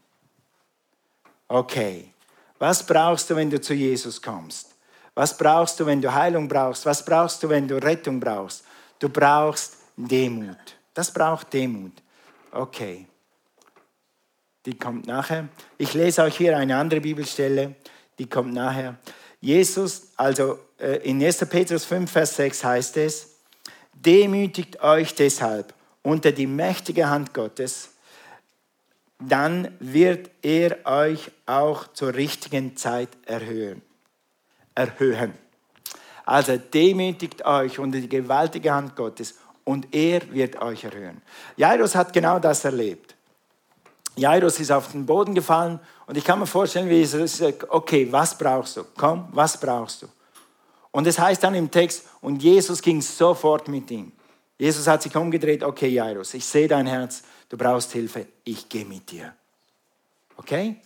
Okay, 1.50 2.10
was 2.58 2.86
brauchst 2.86 3.30
du, 3.30 3.36
wenn 3.36 3.50
du 3.50 3.60
zu 3.60 3.74
Jesus 3.74 4.22
kommst? 4.22 4.76
Was 5.14 5.38
brauchst 5.38 5.78
du, 5.78 5.86
wenn 5.86 6.02
du 6.02 6.14
Heilung 6.14 6.48
brauchst? 6.48 6.86
Was 6.86 7.04
brauchst 7.04 7.44
du, 7.44 7.50
wenn 7.50 7.68
du 7.68 7.84
Rettung 7.84 8.18
brauchst? 8.18 8.64
Du 8.98 9.10
brauchst 9.10 9.76
Demut. 9.98 10.76
Das 10.96 11.14
braucht 11.14 11.54
Demut. 11.54 11.92
Okay. 12.52 13.06
die 14.66 14.80
kommt 14.80 15.06
nachher. 15.06 15.48
Ich 15.78 15.94
lese 15.94 16.24
euch 16.24 16.38
hier 16.38 16.58
eine 16.58 16.76
andere 16.78 17.02
Bibelstelle, 17.02 17.76
die 18.18 18.28
kommt 18.28 18.54
nachher. 18.54 18.96
Jesus, 19.40 20.08
also 20.16 20.58
äh, 20.80 21.08
in 21.08 21.24
1. 21.24 21.46
Petrus 21.50 21.86
5, 21.86 22.10
Vers 22.10 22.36
6 22.38 22.64
heißt 22.64 22.98
es, 22.98 23.36
demütigt 23.94 24.82
euch 24.82 25.14
deshalb 25.14 25.74
unter 26.02 26.32
die 26.32 26.48
mächtige 26.48 27.10
Hand 27.10 27.34
Gottes, 27.34 27.90
dann 29.20 29.76
wird 29.80 30.32
er 30.42 30.86
euch 30.86 31.30
auch 31.46 31.94
zur 31.94 32.16
richtigen 32.16 32.76
Zeit 32.76 33.10
erhöhen. 33.26 33.82
erhöhen. 34.74 35.34
Also 36.26 36.58
demütigt 36.58 37.46
euch 37.46 37.78
unter 37.80 38.00
die 38.00 38.10
gewaltige 38.10 38.74
Hand 38.74 38.96
Gottes 38.96 39.36
und 39.66 39.94
er 39.94 40.32
wird 40.32 40.62
euch 40.62 40.86
erhöhen. 40.86 41.22
Jairus 41.58 41.94
hat 41.96 42.14
genau 42.14 42.40
das 42.40 42.64
erlebt. 42.64 43.16
Jairus 44.16 44.60
ist 44.62 44.72
auf 44.72 44.94
den 44.94 45.06
Boden 45.06 45.36
gefallen 45.36 45.80
und 46.08 46.16
ich 46.18 46.24
kann 46.24 46.40
mir 46.40 46.48
vorstellen, 46.48 46.90
wie 46.90 47.02
er 47.02 47.28
sagt, 47.28 47.70
okay, 47.70 48.08
was 48.10 48.38
brauchst 48.38 48.78
du? 48.78 48.86
Komm, 48.96 49.28
was 49.32 49.60
brauchst 49.60 50.04
du? 50.04 50.08
Und 50.92 51.06
es 51.08 51.20
heißt 51.20 51.44
dann 51.44 51.56
im 51.56 51.70
Text, 51.70 52.06
und 52.22 52.42
Jesus 52.42 52.82
ging 52.82 53.02
sofort 53.02 53.68
mit 53.68 53.92
ihm. 53.92 54.14
Jesus 54.58 54.88
hat 54.88 55.04
sich 55.04 55.14
umgedreht, 55.14 55.62
okay, 55.62 55.90
Jairus, 55.90 56.34
ich 56.34 56.46
sehe 56.46 56.70
dein 56.70 56.88
Herz, 56.88 57.24
du 57.50 57.58
brauchst 57.58 57.92
Hilfe, 57.92 58.28
ich 58.46 58.70
gehe 58.70 58.86
mit 58.86 59.12
dir. 59.12 59.34
Okay? 60.38 60.78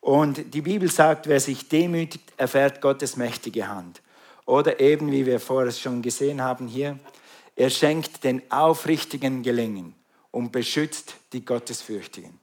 Und 0.00 0.52
die 0.52 0.60
Bibel 0.60 0.90
sagt, 0.90 1.26
wer 1.26 1.40
sich 1.40 1.68
demütigt, 1.68 2.34
erfährt 2.36 2.82
Gottes 2.82 3.16
mächtige 3.16 3.66
Hand. 3.66 4.02
Oder 4.44 4.78
eben, 4.78 5.10
wie 5.10 5.24
wir 5.24 5.40
vorher 5.40 5.72
schon 5.72 6.02
gesehen 6.02 6.42
haben 6.42 6.68
hier, 6.68 6.98
er 7.56 7.70
schenkt 7.70 8.22
den 8.22 8.42
Aufrichtigen 8.50 9.42
Gelingen 9.42 9.94
und 10.30 10.52
beschützt 10.52 11.14
die 11.32 11.44
Gottesfürchtigen. 11.44 12.38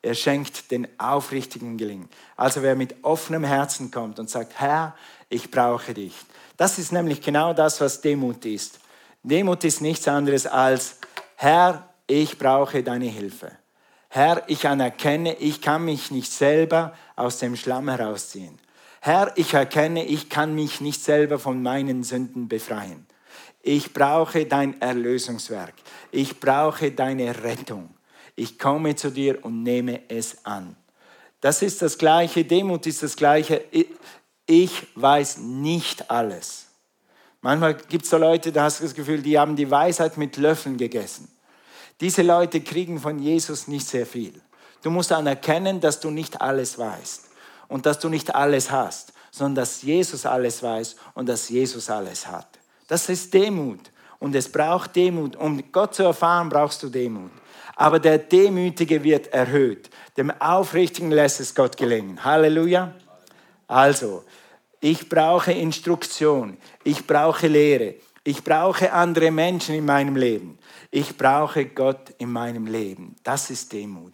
Er 0.00 0.14
schenkt 0.14 0.70
den 0.70 0.88
Aufrichtigen 0.98 1.76
Gelingen. 1.76 2.08
Also 2.36 2.62
wer 2.62 2.74
mit 2.74 2.96
offenem 3.02 3.44
Herzen 3.44 3.90
kommt 3.90 4.18
und 4.18 4.30
sagt, 4.30 4.58
Herr, 4.58 4.94
ich 5.28 5.50
brauche 5.50 5.92
dich. 5.92 6.14
Das 6.56 6.78
ist 6.78 6.92
nämlich 6.92 7.20
genau 7.20 7.52
das, 7.52 7.80
was 7.80 8.00
Demut 8.00 8.44
ist. 8.44 8.80
Demut 9.22 9.64
ist 9.64 9.80
nichts 9.80 10.08
anderes 10.08 10.46
als, 10.46 10.96
Herr, 11.36 11.88
ich 12.06 12.38
brauche 12.38 12.82
deine 12.82 13.06
Hilfe. 13.06 13.52
Herr, 14.08 14.44
ich 14.46 14.66
anerkenne, 14.66 15.34
ich 15.36 15.60
kann 15.60 15.84
mich 15.84 16.10
nicht 16.10 16.30
selber 16.30 16.94
aus 17.16 17.38
dem 17.38 17.56
Schlamm 17.56 17.88
herausziehen. 17.88 18.58
Herr, 19.00 19.32
ich 19.36 19.52
erkenne, 19.52 20.04
ich 20.04 20.30
kann 20.30 20.54
mich 20.54 20.80
nicht 20.80 21.02
selber 21.02 21.38
von 21.38 21.62
meinen 21.62 22.04
Sünden 22.04 22.48
befreien. 22.48 23.06
Ich 23.66 23.94
brauche 23.94 24.44
dein 24.44 24.78
Erlösungswerk. 24.82 25.72
Ich 26.10 26.38
brauche 26.38 26.92
deine 26.92 27.42
Rettung. 27.42 27.88
Ich 28.36 28.58
komme 28.58 28.94
zu 28.94 29.10
dir 29.10 29.42
und 29.42 29.62
nehme 29.62 30.02
es 30.08 30.44
an. 30.44 30.76
Das 31.40 31.62
ist 31.62 31.80
das 31.80 31.96
Gleiche, 31.96 32.44
Demut 32.44 32.86
ist 32.86 33.02
das 33.02 33.16
Gleiche. 33.16 33.64
Ich 34.44 34.86
weiß 34.94 35.38
nicht 35.38 36.10
alles. 36.10 36.66
Manchmal 37.40 37.74
gibt 37.74 38.04
es 38.04 38.10
so 38.10 38.18
Leute, 38.18 38.52
da 38.52 38.64
hast 38.64 38.80
du 38.80 38.84
das 38.84 38.94
Gefühl, 38.94 39.22
die 39.22 39.38
haben 39.38 39.56
die 39.56 39.70
Weisheit 39.70 40.18
mit 40.18 40.36
Löffeln 40.36 40.76
gegessen. 40.76 41.28
Diese 42.02 42.20
Leute 42.20 42.60
kriegen 42.60 43.00
von 43.00 43.18
Jesus 43.18 43.66
nicht 43.66 43.86
sehr 43.86 44.04
viel. 44.04 44.42
Du 44.82 44.90
musst 44.90 45.10
anerkennen, 45.10 45.80
dass 45.80 46.00
du 46.00 46.10
nicht 46.10 46.42
alles 46.42 46.76
weißt 46.76 47.30
und 47.68 47.86
dass 47.86 47.98
du 47.98 48.10
nicht 48.10 48.34
alles 48.34 48.70
hast, 48.70 49.14
sondern 49.30 49.54
dass 49.54 49.80
Jesus 49.80 50.26
alles 50.26 50.62
weiß 50.62 50.96
und 51.14 51.30
dass 51.30 51.48
Jesus 51.48 51.88
alles 51.88 52.26
hat. 52.26 52.58
Das 52.86 53.08
ist 53.08 53.32
Demut 53.32 53.80
und 54.18 54.34
es 54.34 54.50
braucht 54.50 54.96
Demut. 54.96 55.36
Um 55.36 55.62
Gott 55.72 55.94
zu 55.94 56.02
erfahren, 56.02 56.48
brauchst 56.48 56.82
du 56.82 56.88
Demut. 56.88 57.30
Aber 57.76 57.98
der 57.98 58.18
Demütige 58.18 59.02
wird 59.02 59.28
erhöht. 59.28 59.90
Dem 60.16 60.30
Aufrichtigen 60.40 61.10
lässt 61.10 61.40
es 61.40 61.54
Gott 61.54 61.76
gelingen. 61.76 62.24
Halleluja. 62.24 62.94
Also, 63.66 64.24
ich 64.80 65.08
brauche 65.08 65.52
Instruktion, 65.52 66.58
ich 66.84 67.06
brauche 67.06 67.46
Lehre, 67.46 67.94
ich 68.22 68.44
brauche 68.44 68.92
andere 68.92 69.30
Menschen 69.30 69.74
in 69.74 69.86
meinem 69.86 70.16
Leben. 70.16 70.58
Ich 70.90 71.16
brauche 71.16 71.64
Gott 71.66 72.14
in 72.18 72.30
meinem 72.30 72.66
Leben. 72.66 73.16
Das 73.24 73.50
ist 73.50 73.72
Demut. 73.72 74.12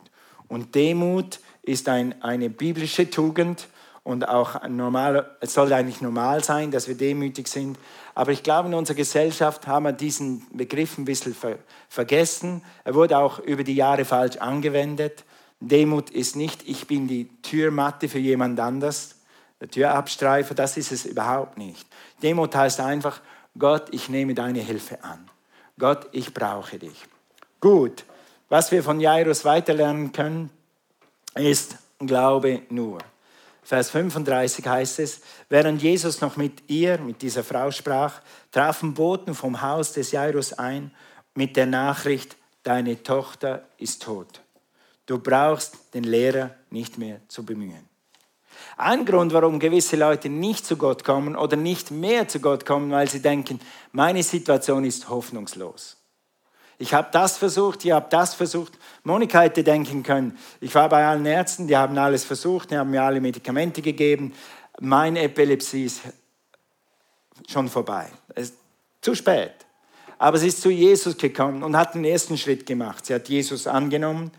Und 0.49 0.75
Demut 0.75 1.41
ist 1.63 1.89
ein, 1.89 2.21
eine 2.23 2.51
biblische 2.51 3.11
Tugend 3.11 3.69
und 4.03 4.29
auch 4.29 4.67
normal, 4.69 5.37
es 5.41 5.55
soll 5.55 5.73
eigentlich 5.73 6.01
normal 6.01 6.43
sein, 6.43 6.71
dass 6.71 6.89
wir 6.89 6.97
demütig 6.97 7.49
sind. 7.49 7.79
Aber 8.21 8.33
ich 8.33 8.43
glaube, 8.43 8.69
in 8.69 8.75
unserer 8.75 8.97
Gesellschaft 8.97 9.67
haben 9.67 9.87
wir 9.87 9.93
diesen 9.93 10.47
Begriff 10.53 10.99
ein 10.99 11.07
bisschen 11.07 11.35
ver 11.35 11.57
vergessen. 11.89 12.63
Er 12.85 12.95
wurde 12.95 13.17
auch 13.17 13.39
über 13.39 13.65
die 13.65 13.75
Jahre 13.75 14.05
falsch 14.05 14.37
angewendet. 14.37 15.25
Demut 15.59 16.11
ist 16.11 16.37
nicht, 16.37 16.69
ich 16.69 16.87
bin 16.87 17.09
die 17.09 17.31
Türmatte 17.41 18.11
für 18.11 18.19
jemand 18.19 18.61
anders, 18.61 19.15
der 19.59 19.71
Türabstreifer, 19.71 20.55
das 20.55 20.77
ist 20.77 20.93
es 20.93 21.07
überhaupt 21.07 21.57
nicht. 21.57 21.87
Demut 22.23 22.55
heißt 22.55 22.81
einfach, 22.81 23.23
Gott, 23.59 23.87
ich 23.91 24.11
nehme 24.11 24.35
deine 24.35 24.61
Hilfe 24.61 25.03
an. 25.03 25.27
Gott, 25.79 26.07
ich 26.13 26.35
brauche 26.35 26.79
dich. 26.79 27.07
Gut, 27.59 28.05
was 28.51 28.71
wir 28.71 28.83
von 28.83 29.01
Jairus 29.01 29.47
weiterlernen 29.47 30.13
können, 30.13 30.51
ist 31.37 31.79
Glaube 31.99 32.65
nur. 32.69 32.99
Vers 33.71 33.91
35 33.91 34.67
heißt 34.67 34.99
es, 34.99 35.21
während 35.49 35.81
Jesus 35.81 36.21
noch 36.21 36.37
mit 36.37 36.69
ihr, 36.69 36.99
mit 36.99 37.23
dieser 37.23 37.45
Frau 37.45 37.71
sprach, 37.71 38.21
trafen 38.51 38.95
Boten 38.95 39.33
vom 39.33 39.63
Haus 39.63 39.93
des 39.93 40.11
Jairus 40.11 40.53
ein 40.55 40.91
mit 41.37 41.57
der 41.57 41.67
Nachricht, 41.67 42.37
deine 42.65 43.01
Tochter 43.05 43.63
ist 43.79 44.03
tot. 44.03 44.41
Du 45.07 45.21
brauchst 45.21 45.95
den 45.95 46.03
Lehrer 46.03 46.51
nicht 46.71 46.99
mehr 46.99 47.21
zu 47.29 47.47
bemühen. 47.47 47.89
Ein 48.77 49.05
Grund, 49.05 49.33
warum 49.33 49.61
gewisse 49.61 49.95
Leute 49.95 50.29
nicht 50.29 50.67
zu 50.67 50.77
Gott 50.77 51.05
kommen 51.05 51.37
oder 51.37 51.55
nicht 51.55 51.93
mehr 51.93 52.27
zu 52.27 52.41
Gott 52.41 52.67
kommen, 52.67 52.91
weil 52.91 53.09
sie 53.09 53.23
denken, 53.23 53.61
meine 53.93 54.25
Situation 54.25 54.85
ist 54.85 55.09
hoffnungslos. 55.09 55.97
Ich 56.81 56.95
habe 56.95 57.09
das 57.13 57.37
versucht, 57.37 57.85
ich 57.85 57.91
habe 57.91 58.07
das 58.09 58.33
versucht. 58.35 58.73
Monika 59.05 59.43
hätte 59.43 59.63
denken 59.63 60.03
können, 60.03 60.39
ich 60.63 60.75
war 60.75 60.89
bei 60.89 61.07
allen 61.07 61.27
Ärzten, 61.27 61.67
die 61.67 61.77
haben 61.77 61.97
alles 61.99 62.25
versucht, 62.25 62.71
die 62.71 62.79
haben 62.79 62.91
mir 62.91 63.03
alle 63.03 63.21
Medikamente 63.21 63.83
gegeben. 63.83 64.33
Meine 64.81 65.21
Epilepsie 65.21 65.85
ist 65.85 66.01
schon 67.47 67.69
vorbei. 67.69 68.07
Es 68.35 68.49
ist 68.49 68.55
zu 69.03 69.15
spät. 69.15 69.53
Aber 70.17 70.39
sie 70.39 70.49
ist 70.49 70.63
zu 70.63 70.71
Jesus 70.71 71.19
gekommen 71.19 71.63
und 71.63 71.77
hat 71.77 71.95
den 71.95 72.05
ersten 72.07 72.39
Schritt 72.39 72.65
gemacht. 72.65 73.05
Sie 73.05 73.15
hat 73.15 73.29
Jesus 73.29 73.67
angenommen. 73.67 74.31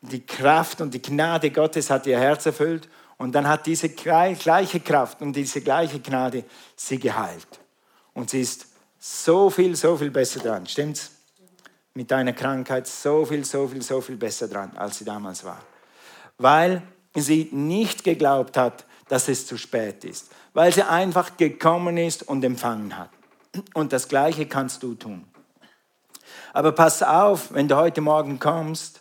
Die 0.00 0.24
Kraft 0.24 0.80
und 0.80 0.94
die 0.94 1.02
Gnade 1.02 1.50
Gottes 1.50 1.90
hat 1.90 2.06
ihr 2.06 2.20
Herz 2.20 2.46
erfüllt 2.46 2.88
und 3.16 3.32
dann 3.32 3.48
hat 3.48 3.66
diese 3.66 3.88
gleiche 3.88 4.78
Kraft 4.78 5.22
und 5.22 5.34
diese 5.34 5.60
gleiche 5.60 5.98
Gnade 5.98 6.44
sie 6.76 7.00
geheilt. 7.00 7.48
Und 8.12 8.30
sie 8.30 8.42
ist 8.42 8.66
so 9.00 9.50
viel, 9.50 9.74
so 9.74 9.96
viel 9.96 10.12
besser 10.12 10.38
dran. 10.38 10.68
Stimmt's? 10.68 11.13
Mit 11.94 12.10
deiner 12.10 12.32
Krankheit 12.32 12.86
so 12.86 13.24
viel, 13.24 13.44
so 13.44 13.68
viel, 13.68 13.82
so 13.82 14.00
viel 14.00 14.16
besser 14.16 14.48
dran, 14.48 14.72
als 14.76 14.98
sie 14.98 15.04
damals 15.04 15.44
war. 15.44 15.60
Weil 16.38 16.82
sie 17.14 17.48
nicht 17.52 18.04
geglaubt 18.04 18.56
hat, 18.56 18.84
dass 19.08 19.28
es 19.28 19.46
zu 19.46 19.56
spät 19.56 20.04
ist. 20.04 20.30
Weil 20.52 20.72
sie 20.72 20.82
einfach 20.82 21.36
gekommen 21.36 21.96
ist 21.96 22.24
und 22.24 22.44
empfangen 22.44 22.96
hat. 22.98 23.10
Und 23.74 23.92
das 23.92 24.08
Gleiche 24.08 24.46
kannst 24.46 24.82
du 24.82 24.94
tun. 24.94 25.24
Aber 26.52 26.72
pass 26.72 27.02
auf, 27.02 27.52
wenn 27.54 27.68
du 27.68 27.76
heute 27.76 28.00
Morgen 28.00 28.38
kommst, 28.40 29.00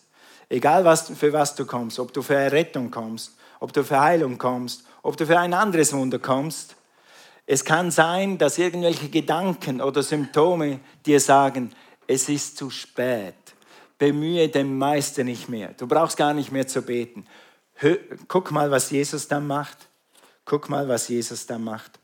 egal 0.49 0.85
was, 0.85 1.09
für 1.09 1.33
was 1.33 1.55
du 1.55 1.65
kommst, 1.65 1.97
ob 1.97 2.13
du 2.13 2.21
für 2.21 2.35
Errettung 2.35 2.91
kommst 2.91 3.33
ob 3.63 3.71
du 3.71 3.81
für 3.81 4.01
Heilung 4.01 4.37
kommst, 4.37 4.83
ob 5.03 5.15
du 5.15 5.25
für 5.25 5.39
ein 5.39 5.53
anderes 5.53 5.93
Wunder 5.93 6.19
kommst. 6.19 6.75
Es 7.45 7.63
kann 7.63 7.91
sein, 7.91 8.37
dass 8.37 8.57
irgendwelche 8.57 9.07
Gedanken 9.07 9.79
oder 9.79 10.03
Symptome 10.03 10.81
dir 11.05 11.21
sagen, 11.21 11.71
es 12.07 12.29
ist 12.29 12.57
zu 12.57 12.69
spät. 12.69 13.35
Bemühe 13.97 14.49
den 14.49 14.77
Meister 14.77 15.23
nicht 15.23 15.49
mehr. 15.49 15.73
Du 15.77 15.87
brauchst 15.87 16.17
gar 16.17 16.33
nicht 16.33 16.51
mehr 16.51 16.67
zu 16.67 16.81
beten. 16.81 17.25
Guck 18.27 18.51
mal, 18.51 18.69
was 18.71 18.89
Jesus 18.91 19.27
dann 19.27 19.47
macht. 19.47 19.77
Guck 20.45 20.69
mal, 20.69 20.87
was 20.87 21.07
Jesus 21.07 21.45
dann 21.45 21.63
macht. 21.63 21.99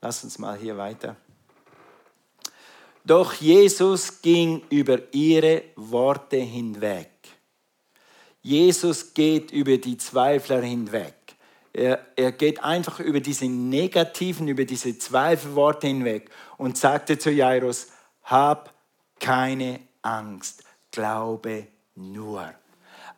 Lass 0.00 0.24
uns 0.24 0.38
mal 0.38 0.58
hier 0.58 0.76
weiter. 0.76 1.16
Doch 3.04 3.34
Jesus 3.34 4.20
ging 4.20 4.62
über 4.68 4.98
ihre 5.12 5.62
Worte 5.76 6.38
hinweg. 6.38 7.10
Jesus 8.42 9.14
geht 9.14 9.52
über 9.52 9.76
die 9.78 9.96
Zweifler 9.96 10.62
hinweg. 10.62 11.14
Er, 11.72 12.04
er 12.16 12.32
geht 12.32 12.64
einfach 12.64 13.00
über 13.00 13.20
diese 13.20 13.46
negativen, 13.46 14.48
über 14.48 14.64
diese 14.64 14.98
Zweifelworte 14.98 15.86
hinweg 15.86 16.30
und 16.56 16.78
sagte 16.78 17.18
zu 17.18 17.30
Jairus, 17.30 17.88
hab 18.22 18.72
keine 19.26 19.80
Angst, 20.02 20.62
glaube 20.92 21.66
nur. 21.96 22.48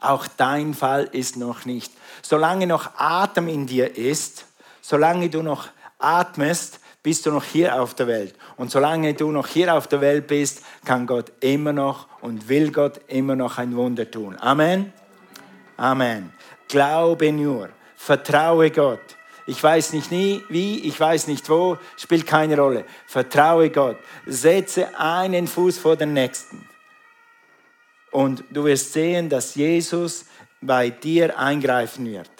Auch 0.00 0.26
dein 0.26 0.72
Fall 0.72 1.04
ist 1.12 1.36
noch 1.36 1.66
nicht. 1.66 1.92
Solange 2.22 2.66
noch 2.66 2.94
Atem 2.96 3.46
in 3.46 3.66
dir 3.66 3.94
ist, 3.94 4.46
solange 4.80 5.28
du 5.28 5.42
noch 5.42 5.68
atmest, 5.98 6.80
bist 7.02 7.26
du 7.26 7.30
noch 7.30 7.44
hier 7.44 7.78
auf 7.78 7.92
der 7.92 8.06
Welt. 8.06 8.34
Und 8.56 8.70
solange 8.70 9.12
du 9.12 9.30
noch 9.30 9.48
hier 9.48 9.74
auf 9.74 9.86
der 9.86 10.00
Welt 10.00 10.28
bist, 10.28 10.62
kann 10.86 11.06
Gott 11.06 11.30
immer 11.40 11.74
noch 11.74 12.06
und 12.22 12.48
will 12.48 12.72
Gott 12.72 13.02
immer 13.08 13.36
noch 13.36 13.58
ein 13.58 13.76
Wunder 13.76 14.10
tun. 14.10 14.34
Amen. 14.40 14.94
Amen. 15.76 16.32
Glaube 16.68 17.30
nur. 17.32 17.68
Vertraue 17.96 18.70
Gott. 18.70 19.17
Ich 19.48 19.62
weiß 19.62 19.94
nicht 19.94 20.10
nie, 20.10 20.44
wie, 20.50 20.80
ich 20.80 21.00
weiß 21.00 21.26
nicht 21.26 21.48
wo, 21.48 21.78
spielt 21.96 22.26
keine 22.26 22.58
Rolle. 22.58 22.84
Vertraue 23.06 23.70
Gott. 23.70 23.96
Setze 24.26 24.94
einen 25.00 25.46
Fuß 25.46 25.78
vor 25.78 25.96
den 25.96 26.12
nächsten. 26.12 26.68
Und 28.10 28.44
du 28.50 28.64
wirst 28.64 28.92
sehen, 28.92 29.30
dass 29.30 29.54
Jesus 29.54 30.26
bei 30.60 30.90
dir 30.90 31.38
eingreifen 31.38 32.04
wird. 32.04 32.30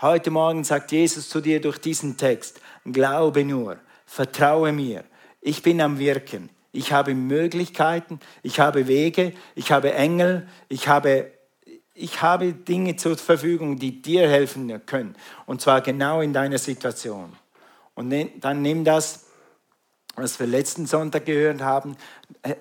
Heute 0.00 0.30
Morgen 0.30 0.62
sagt 0.62 0.92
Jesus 0.92 1.28
zu 1.28 1.40
dir 1.40 1.60
durch 1.60 1.78
diesen 1.78 2.16
Text, 2.16 2.60
glaube 2.84 3.44
nur, 3.44 3.78
vertraue 4.06 4.70
mir, 4.70 5.02
ich 5.40 5.62
bin 5.62 5.80
am 5.80 5.98
Wirken, 5.98 6.48
ich 6.70 6.92
habe 6.92 7.16
Möglichkeiten, 7.16 8.20
ich 8.44 8.60
habe 8.60 8.86
Wege, 8.86 9.32
ich 9.56 9.72
habe 9.72 9.94
Engel, 9.94 10.46
ich 10.68 10.86
habe 10.86 11.32
ich 11.94 12.22
habe 12.22 12.52
Dinge 12.52 12.96
zur 12.96 13.16
Verfügung, 13.16 13.78
die 13.78 14.00
dir 14.00 14.28
helfen 14.28 14.84
können. 14.86 15.14
Und 15.46 15.60
zwar 15.60 15.80
genau 15.80 16.20
in 16.20 16.32
deiner 16.32 16.58
Situation. 16.58 17.32
Und 17.94 18.14
dann 18.40 18.62
nimm 18.62 18.84
das, 18.84 19.26
was 20.16 20.38
wir 20.38 20.46
letzten 20.46 20.86
Sonntag 20.86 21.26
gehört 21.26 21.62
haben. 21.62 21.96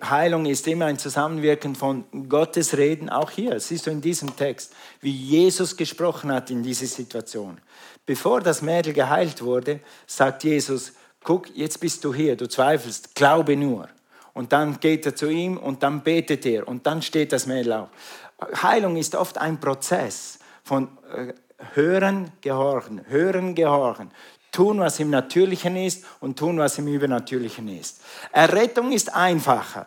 Heilung 0.04 0.46
ist 0.46 0.68
immer 0.68 0.86
ein 0.86 0.98
Zusammenwirken 0.98 1.76
von 1.76 2.06
Gottes 2.30 2.78
Reden, 2.78 3.10
auch 3.10 3.30
hier. 3.30 3.60
Siehst 3.60 3.88
du 3.88 3.92
in 3.92 4.02
diesem 4.02 4.36
Text, 4.36 4.74
wie 5.02 5.12
Jesus 5.12 5.76
gesprochen 5.76 6.32
hat 6.32 6.50
in 6.50 6.64
dieser 6.64 6.86
Situation. 6.86 7.60
Bevor 8.06 8.42
das 8.42 8.62
Mädel 8.62 8.94
geheilt 8.94 9.42
wurde, 9.42 9.82
sagt 10.08 10.44
Jesus, 10.44 10.94
guck, 11.24 11.56
jetzt 11.56 11.80
bist 11.80 12.04
du 12.04 12.14
hier, 12.14 12.36
du 12.36 12.48
zweifelst, 12.48 13.16
glaube 13.16 13.56
nur. 13.58 13.90
Und 14.34 14.54
dann 14.54 14.80
geht 14.80 15.06
er 15.06 15.16
zu 15.16 15.30
ihm 15.30 15.58
und 15.58 15.84
dann 15.84 16.04
betet 16.04 16.46
er 16.46 16.68
und 16.68 16.88
dann 16.88 17.02
steht 17.02 17.34
das 17.34 17.48
Mädel 17.48 17.74
auf. 17.74 17.90
Heilung 18.62 18.98
ist 18.98 19.16
oft 19.16 19.38
ein 19.38 19.60
Prozess 19.60 20.40
von 20.64 20.90
äh, 21.16 21.34
Hören, 21.74 22.32
Gehorchen, 22.42 23.02
Hören, 23.08 23.56
Gehorchen. 23.56 24.12
Tun, 24.52 24.80
was 24.80 25.00
im 25.00 25.10
Natürlichen 25.10 25.78
ist 25.78 26.04
und 26.20 26.38
tun, 26.38 26.58
was 26.58 26.78
im 26.78 26.88
Übernatürlichen 26.88 27.68
ist. 27.70 28.02
Errettung 28.34 28.92
ist 28.92 29.14
einfacher. 29.14 29.86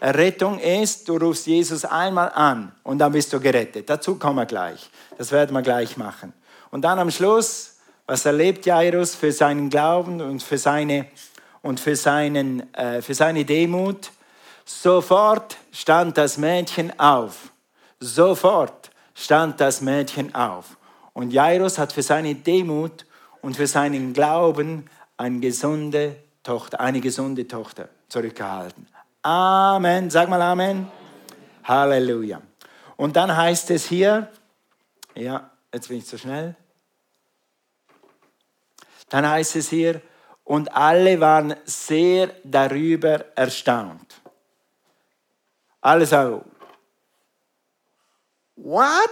Errettung 0.00 0.58
ist, 0.58 1.08
du 1.08 1.16
rufst 1.16 1.46
Jesus 1.46 1.84
einmal 1.84 2.30
an 2.34 2.72
und 2.82 2.98
dann 2.98 3.12
bist 3.12 3.32
du 3.32 3.40
gerettet. 3.40 3.88
Dazu 3.88 4.16
kommen 4.16 4.36
wir 4.36 4.46
gleich. 4.46 4.90
Das 5.16 5.32
werden 5.32 5.54
wir 5.54 5.62
gleich 5.62 5.96
machen. 5.96 6.32
Und 6.70 6.82
dann 6.82 6.98
am 6.98 7.10
Schluss, 7.10 7.76
was 8.06 8.26
erlebt 8.26 8.66
Jairus 8.66 9.14
für 9.14 9.32
seinen 9.32 9.70
Glauben 9.70 10.20
und 10.20 10.42
für 10.42 10.58
seine, 10.58 11.06
und 11.62 11.78
für 11.78 11.96
seinen, 11.96 12.74
äh, 12.74 13.00
für 13.00 13.14
seine 13.14 13.44
Demut? 13.44 14.10
Sofort 14.64 15.56
stand 15.70 16.18
das 16.18 16.36
Mädchen 16.36 16.98
auf 16.98 17.51
Sofort 18.02 18.90
stand 19.14 19.60
das 19.60 19.80
Mädchen 19.80 20.34
auf. 20.34 20.76
Und 21.12 21.32
Jairus 21.32 21.78
hat 21.78 21.92
für 21.92 22.02
seine 22.02 22.34
Demut 22.34 23.06
und 23.42 23.56
für 23.56 23.68
seinen 23.68 24.12
Glauben 24.12 24.86
eine 25.16 25.38
gesunde 25.38 26.16
Tochter, 26.42 26.80
eine 26.80 27.00
gesunde 27.00 27.46
Tochter 27.46 27.88
zurückgehalten. 28.08 28.88
Amen. 29.22 30.10
Sag 30.10 30.28
mal 30.28 30.42
Amen. 30.42 30.90
Halleluja. 31.62 32.42
Und 32.96 33.14
dann 33.14 33.36
heißt 33.36 33.70
es 33.70 33.86
hier, 33.86 34.28
ja, 35.14 35.48
jetzt 35.72 35.86
bin 35.86 35.98
ich 35.98 36.06
zu 36.06 36.18
schnell. 36.18 36.56
Dann 39.10 39.28
heißt 39.28 39.54
es 39.54 39.68
hier, 39.68 40.02
und 40.42 40.74
alle 40.74 41.20
waren 41.20 41.54
sehr 41.64 42.30
darüber 42.42 43.24
erstaunt. 43.36 44.20
Sagen, 45.82 46.44
What? 48.56 49.10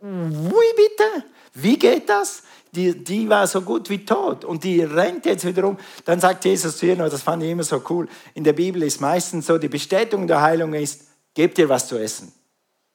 Wie 0.00 0.74
bitte? 0.76 1.24
Wie 1.54 1.78
geht 1.78 2.08
das? 2.08 2.42
Die, 2.72 3.02
die 3.02 3.28
war 3.28 3.46
so 3.46 3.62
gut 3.62 3.88
wie 3.88 4.04
tot 4.04 4.44
und 4.44 4.62
die 4.62 4.82
rennt 4.82 5.24
jetzt 5.26 5.44
wieder 5.44 5.66
um. 5.66 5.78
Dann 6.04 6.20
sagt 6.20 6.44
Jesus 6.44 6.76
zu 6.76 6.86
ihr 6.86 6.96
das 6.96 7.22
fand 7.22 7.42
ich 7.42 7.50
immer 7.50 7.64
so 7.64 7.82
cool. 7.88 8.08
In 8.34 8.44
der 8.44 8.52
Bibel 8.52 8.82
ist 8.82 9.00
meistens 9.00 9.46
so, 9.46 9.58
die 9.58 9.68
Bestätigung 9.68 10.26
der 10.26 10.42
Heilung 10.42 10.74
ist, 10.74 11.08
gebt 11.34 11.58
ihr 11.58 11.68
was 11.68 11.88
zu 11.88 11.98
essen. 11.98 12.32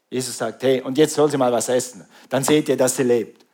Jesus 0.10 0.38
sagt, 0.38 0.62
hey, 0.62 0.82
und 0.82 0.98
jetzt 0.98 1.16
soll 1.16 1.30
sie 1.30 1.38
mal 1.38 1.52
was 1.52 1.70
essen. 1.70 2.06
Dann 2.30 2.44
seht 2.44 2.70
ihr, 2.70 2.78
dass 2.78 2.96
sie 2.96 3.04
lebt. 3.04 3.46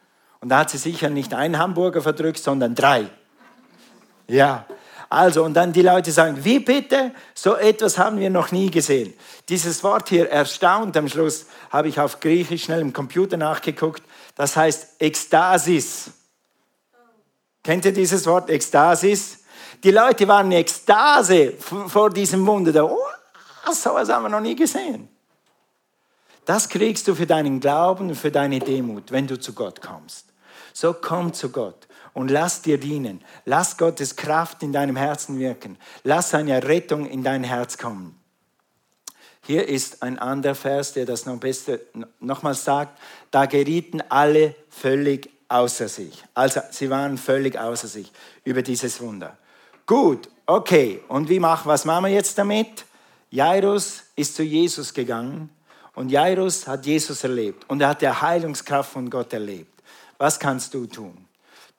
Und 0.41 0.49
da 0.49 0.59
hat 0.59 0.69
sie 0.69 0.77
sicher 0.77 1.09
nicht 1.09 1.33
einen 1.33 1.57
Hamburger 1.57 2.01
verdrückt, 2.01 2.39
sondern 2.39 2.75
drei. 2.75 3.09
Ja, 4.27 4.65
also, 5.09 5.43
und 5.43 5.55
dann 5.55 5.73
die 5.73 5.81
Leute 5.81 6.11
sagen, 6.11 6.43
wie 6.45 6.59
bitte? 6.59 7.11
So 7.33 7.55
etwas 7.55 7.97
haben 7.97 8.19
wir 8.19 8.29
noch 8.29 8.51
nie 8.51 8.69
gesehen. 8.69 9.13
Dieses 9.49 9.83
Wort 9.83 10.09
hier, 10.09 10.29
erstaunt, 10.29 10.95
am 10.95 11.07
Schluss 11.07 11.47
habe 11.71 11.87
ich 11.87 11.99
auf 11.99 12.19
Griechisch 12.19 12.65
schnell 12.65 12.81
im 12.81 12.93
Computer 12.93 13.35
nachgeguckt, 13.35 14.03
das 14.35 14.55
heißt 14.55 15.01
Ekstasis. 15.01 16.11
Kennt 17.63 17.85
ihr 17.85 17.91
dieses 17.91 18.25
Wort, 18.27 18.51
Ekstasis? 18.51 19.39
Die 19.83 19.91
Leute 19.91 20.27
waren 20.27 20.51
in 20.51 20.59
Ekstase 20.59 21.53
vor 21.57 22.11
diesem 22.11 22.45
Wunder. 22.45 22.71
Da, 22.71 22.83
oh, 22.83 22.97
so 23.73 23.89
etwas 23.91 24.09
haben 24.09 24.23
wir 24.23 24.29
noch 24.29 24.41
nie 24.41 24.55
gesehen. 24.55 25.09
Das 26.45 26.69
kriegst 26.69 27.07
du 27.07 27.15
für 27.15 27.25
deinen 27.25 27.59
Glauben 27.59 28.13
für 28.13 28.31
deine 28.31 28.59
Demut, 28.59 29.11
wenn 29.11 29.25
du 29.25 29.39
zu 29.39 29.53
Gott 29.53 29.81
kommst. 29.81 30.27
So 30.73 30.93
komm 30.93 31.33
zu 31.33 31.49
Gott 31.49 31.88
und 32.13 32.29
lass 32.29 32.61
dir 32.61 32.77
dienen. 32.77 33.21
Lass 33.45 33.77
Gottes 33.77 34.15
Kraft 34.15 34.63
in 34.63 34.73
deinem 34.73 34.95
Herzen 34.95 35.39
wirken. 35.39 35.77
Lass 36.03 36.31
seine 36.31 36.63
Rettung 36.63 37.05
in 37.05 37.23
dein 37.23 37.43
Herz 37.43 37.77
kommen. 37.77 38.19
Hier 39.41 39.67
ist 39.67 40.03
ein 40.03 40.19
anderer 40.19 40.55
Vers, 40.55 40.93
der 40.93 41.05
das 41.05 41.25
noch 41.25 41.37
besser 41.37 41.79
nochmals 42.19 42.63
sagt. 42.63 42.99
Da 43.31 43.45
gerieten 43.45 44.01
alle 44.09 44.55
völlig 44.69 45.29
außer 45.47 45.87
sich. 45.87 46.23
Also 46.33 46.61
sie 46.71 46.89
waren 46.89 47.17
völlig 47.17 47.57
außer 47.57 47.87
sich 47.87 48.11
über 48.43 48.61
dieses 48.61 49.01
Wunder. 49.01 49.37
Gut, 49.85 50.29
okay. 50.45 51.01
Und 51.07 51.29
wie 51.29 51.39
machen, 51.39 51.67
was 51.67 51.85
machen 51.85 52.05
wir 52.05 52.11
jetzt 52.11 52.37
damit? 52.37 52.85
Jairus 53.31 54.03
ist 54.15 54.35
zu 54.35 54.43
Jesus 54.43 54.93
gegangen 54.93 55.49
und 55.95 56.09
Jairus 56.09 56.67
hat 56.67 56.85
Jesus 56.85 57.23
erlebt 57.23 57.65
und 57.69 57.81
er 57.81 57.89
hat 57.89 58.01
die 58.01 58.07
Heilungskraft 58.07 58.91
von 58.91 59.09
Gott 59.09 59.33
erlebt. 59.33 59.81
Was 60.17 60.39
kannst 60.39 60.73
du 60.73 60.85
tun? 60.85 61.25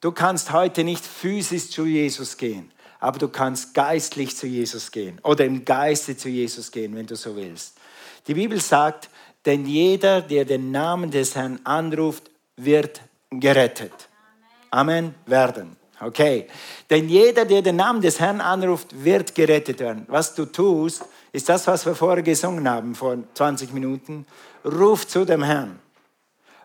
Du 0.01 0.11
kannst 0.11 0.51
heute 0.51 0.83
nicht 0.83 1.05
physisch 1.05 1.69
zu 1.69 1.85
Jesus 1.85 2.35
gehen, 2.35 2.71
aber 2.99 3.19
du 3.19 3.27
kannst 3.27 3.75
geistlich 3.75 4.35
zu 4.35 4.47
Jesus 4.47 4.89
gehen 4.91 5.19
oder 5.23 5.45
im 5.45 5.63
Geiste 5.63 6.17
zu 6.17 6.27
Jesus 6.27 6.71
gehen, 6.71 6.95
wenn 6.95 7.05
du 7.05 7.15
so 7.15 7.35
willst. 7.35 7.77
Die 8.27 8.33
Bibel 8.33 8.59
sagt, 8.59 9.09
denn 9.45 9.65
jeder, 9.65 10.21
der 10.21 10.45
den 10.45 10.71
Namen 10.71 11.11
des 11.11 11.35
Herrn 11.35 11.59
anruft, 11.63 12.31
wird 12.57 13.01
gerettet. 13.29 13.93
Amen, 14.71 15.13
werden. 15.25 15.75
Okay. 15.99 16.47
Denn 16.89 17.07
jeder, 17.07 17.45
der 17.45 17.61
den 17.61 17.75
Namen 17.75 18.01
des 18.01 18.19
Herrn 18.19 18.41
anruft, 18.41 19.03
wird 19.03 19.35
gerettet 19.35 19.79
werden. 19.79 20.05
Was 20.07 20.33
du 20.33 20.45
tust, 20.45 21.03
ist 21.31 21.47
das, 21.47 21.67
was 21.67 21.85
wir 21.85 21.93
vorher 21.93 22.23
gesungen 22.23 22.67
haben, 22.67 22.95
vor 22.95 23.17
20 23.35 23.71
Minuten. 23.71 24.25
Ruf 24.65 25.07
zu 25.07 25.25
dem 25.25 25.43
Herrn. 25.43 25.79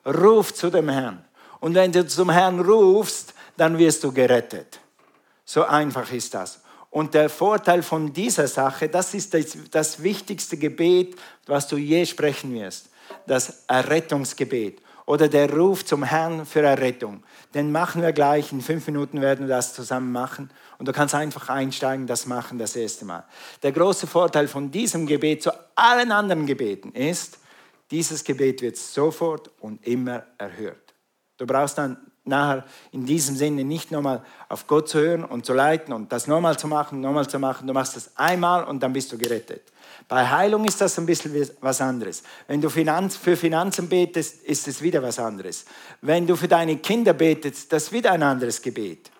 Ruf 0.06 0.54
zu 0.54 0.70
dem 0.70 0.88
Herrn. 0.88 1.25
Und 1.60 1.74
wenn 1.74 1.92
du 1.92 2.06
zum 2.06 2.30
Herrn 2.30 2.60
rufst, 2.60 3.34
dann 3.56 3.78
wirst 3.78 4.04
du 4.04 4.12
gerettet. 4.12 4.80
So 5.44 5.64
einfach 5.64 6.10
ist 6.12 6.34
das. 6.34 6.60
Und 6.90 7.14
der 7.14 7.28
Vorteil 7.28 7.82
von 7.82 8.12
dieser 8.12 8.48
Sache, 8.48 8.88
das 8.88 9.14
ist 9.14 9.34
das, 9.34 9.56
das 9.70 10.02
wichtigste 10.02 10.56
Gebet, 10.56 11.16
was 11.46 11.68
du 11.68 11.76
je 11.76 12.06
sprechen 12.06 12.54
wirst. 12.54 12.88
Das 13.26 13.64
Errettungsgebet 13.68 14.80
oder 15.06 15.28
der 15.28 15.52
Ruf 15.52 15.84
zum 15.84 16.02
Herrn 16.02 16.44
für 16.44 16.62
Errettung. 16.62 17.22
Den 17.54 17.70
machen 17.70 18.02
wir 18.02 18.12
gleich. 18.12 18.52
In 18.52 18.60
fünf 18.60 18.86
Minuten 18.86 19.20
werden 19.20 19.46
wir 19.46 19.54
das 19.54 19.72
zusammen 19.72 20.10
machen. 20.10 20.50
Und 20.78 20.88
du 20.88 20.92
kannst 20.92 21.14
einfach 21.14 21.48
einsteigen, 21.48 22.06
das 22.06 22.26
machen 22.26 22.58
das 22.58 22.76
erste 22.76 23.04
Mal. 23.04 23.24
Der 23.62 23.72
große 23.72 24.06
Vorteil 24.06 24.48
von 24.48 24.70
diesem 24.70 25.06
Gebet 25.06 25.42
zu 25.42 25.52
allen 25.74 26.12
anderen 26.12 26.44
Gebeten 26.44 26.92
ist, 26.92 27.38
dieses 27.90 28.24
Gebet 28.24 28.62
wird 28.62 28.76
sofort 28.76 29.50
und 29.60 29.86
immer 29.86 30.24
erhört. 30.38 30.85
Du 31.36 31.46
brauchst 31.46 31.78
dann 31.78 31.96
nachher 32.24 32.64
in 32.92 33.06
diesem 33.06 33.36
Sinne 33.36 33.64
nicht 33.64 33.90
nochmal 33.90 34.22
auf 34.48 34.66
Gott 34.66 34.88
zu 34.88 34.98
hören 34.98 35.24
und 35.24 35.46
zu 35.46 35.54
leiten 35.54 35.92
und 35.92 36.10
das 36.12 36.26
nochmal 36.26 36.58
zu 36.58 36.66
machen, 36.66 37.00
nochmal 37.00 37.28
zu 37.28 37.38
machen. 37.38 37.66
Du 37.66 37.72
machst 37.72 37.96
das 37.96 38.16
einmal 38.16 38.64
und 38.64 38.82
dann 38.82 38.92
bist 38.92 39.12
du 39.12 39.18
gerettet. 39.18 39.62
Bei 40.08 40.28
Heilung 40.28 40.64
ist 40.64 40.80
das 40.80 40.98
ein 40.98 41.06
bisschen 41.06 41.48
was 41.60 41.80
anderes. 41.80 42.22
Wenn 42.46 42.60
du 42.60 42.68
Finanz, 42.68 43.16
für 43.16 43.36
Finanzen 43.36 43.88
betest, 43.88 44.42
ist 44.44 44.68
es 44.68 44.82
wieder 44.82 45.02
was 45.02 45.18
anderes. 45.18 45.64
Wenn 46.00 46.26
du 46.26 46.36
für 46.36 46.48
deine 46.48 46.76
Kinder 46.78 47.12
betest, 47.12 47.72
das 47.72 47.84
ist 47.84 47.92
wieder 47.92 48.12
ein 48.12 48.22
anderes 48.22 48.60
Gebet. 48.62 49.10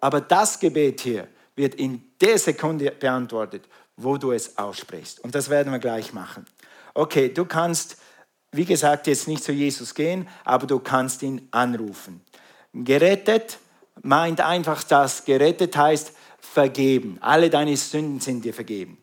Aber 0.00 0.20
das 0.20 0.58
Gebet 0.58 1.00
hier 1.00 1.28
wird 1.56 1.74
in 1.76 2.02
der 2.20 2.38
Sekunde 2.38 2.90
beantwortet, 2.90 3.68
wo 3.96 4.16
du 4.16 4.32
es 4.32 4.56
aussprichst. 4.58 5.20
Und 5.20 5.34
das 5.34 5.50
werden 5.50 5.72
wir 5.72 5.78
gleich 5.78 6.12
machen. 6.12 6.46
Okay, 6.94 7.28
du 7.28 7.44
kannst 7.44 7.96
wie 8.56 8.64
gesagt, 8.64 9.06
jetzt 9.06 9.28
nicht 9.28 9.42
zu 9.42 9.52
Jesus 9.52 9.94
gehen, 9.94 10.28
aber 10.44 10.66
du 10.66 10.78
kannst 10.78 11.22
ihn 11.22 11.48
anrufen. 11.50 12.20
Gerettet 12.72 13.58
meint 14.02 14.40
einfach 14.40 14.82
das. 14.82 15.24
Gerettet 15.24 15.76
heißt 15.76 16.12
vergeben. 16.38 17.18
Alle 17.20 17.50
deine 17.50 17.76
Sünden 17.76 18.20
sind 18.20 18.44
dir 18.44 18.54
vergeben. 18.54 18.98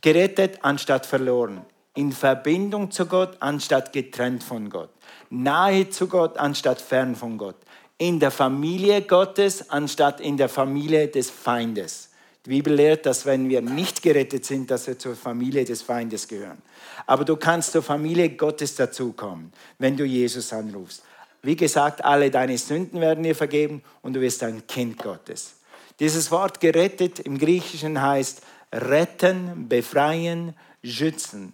Gerettet 0.00 0.58
anstatt 0.62 1.06
verloren. 1.06 1.64
in 1.94 2.10
Verbindung 2.12 2.90
zu 2.90 3.06
Gott 3.06 3.36
anstatt 3.40 3.92
getrennt 3.92 4.42
von 4.42 4.68
Gott, 4.68 4.90
nahe 5.30 5.88
zu 5.88 6.08
Gott 6.08 6.36
anstatt 6.36 6.80
fern 6.80 7.14
von 7.14 7.38
Gott, 7.38 7.56
in 7.98 8.18
der 8.18 8.32
Familie 8.32 9.02
Gottes 9.02 9.70
anstatt 9.70 10.20
in 10.20 10.36
der 10.36 10.48
Familie 10.48 11.08
des 11.08 11.30
Feindes. 11.30 12.10
Die 12.46 12.50
Bibel 12.50 12.74
lehrt, 12.74 13.06
dass 13.06 13.24
wenn 13.24 13.48
wir 13.48 13.62
nicht 13.62 14.02
gerettet 14.02 14.44
sind, 14.44 14.70
dass 14.70 14.86
wir 14.86 14.98
zur 14.98 15.16
Familie 15.16 15.64
des 15.64 15.80
Feindes 15.80 16.28
gehören. 16.28 16.60
Aber 17.06 17.24
du 17.24 17.36
kannst 17.36 17.72
zur 17.72 17.82
Familie 17.82 18.30
Gottes 18.30 18.74
dazukommen, 18.74 19.50
wenn 19.78 19.96
du 19.96 20.04
Jesus 20.04 20.52
anrufst. 20.52 21.02
Wie 21.42 21.56
gesagt, 21.56 22.04
alle 22.04 22.30
deine 22.30 22.58
Sünden 22.58 23.00
werden 23.00 23.24
dir 23.24 23.34
vergeben 23.34 23.82
und 24.02 24.14
du 24.14 24.20
wirst 24.20 24.42
ein 24.42 24.66
Kind 24.66 24.98
Gottes. 24.98 25.54
Dieses 26.00 26.30
Wort 26.30 26.60
gerettet 26.60 27.20
im 27.20 27.38
Griechischen 27.38 28.02
heißt 28.02 28.42
retten, 28.72 29.68
befreien, 29.68 30.54
schützen, 30.82 31.52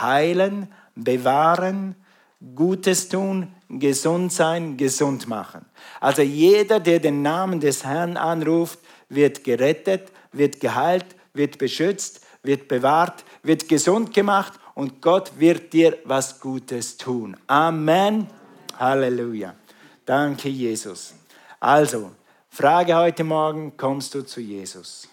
heilen, 0.00 0.68
bewahren, 0.94 1.96
Gutes 2.54 3.08
tun, 3.08 3.52
gesund 3.68 4.32
sein, 4.32 4.76
gesund 4.76 5.26
machen. 5.26 5.64
Also 6.00 6.22
jeder, 6.22 6.78
der 6.78 7.00
den 7.00 7.22
Namen 7.22 7.58
des 7.58 7.84
Herrn 7.84 8.16
anruft, 8.16 8.78
wird 9.08 9.42
gerettet, 9.42 10.12
wird 10.32 10.60
geheilt, 10.60 11.06
wird 11.32 11.58
beschützt, 11.58 12.20
wird 12.42 12.68
bewahrt, 12.68 13.24
wird 13.42 13.68
gesund 13.68 14.14
gemacht 14.14 14.52
und 14.74 15.02
Gott 15.02 15.32
wird 15.38 15.72
dir 15.72 15.98
was 16.04 16.40
Gutes 16.40 16.96
tun. 16.96 17.36
Amen. 17.46 18.28
Halleluja. 18.78 19.54
Danke, 20.04 20.48
Jesus. 20.48 21.14
Also, 21.60 22.12
Frage 22.48 22.96
heute 22.96 23.24
Morgen, 23.24 23.76
kommst 23.76 24.14
du 24.14 24.22
zu 24.22 24.40
Jesus? 24.40 25.08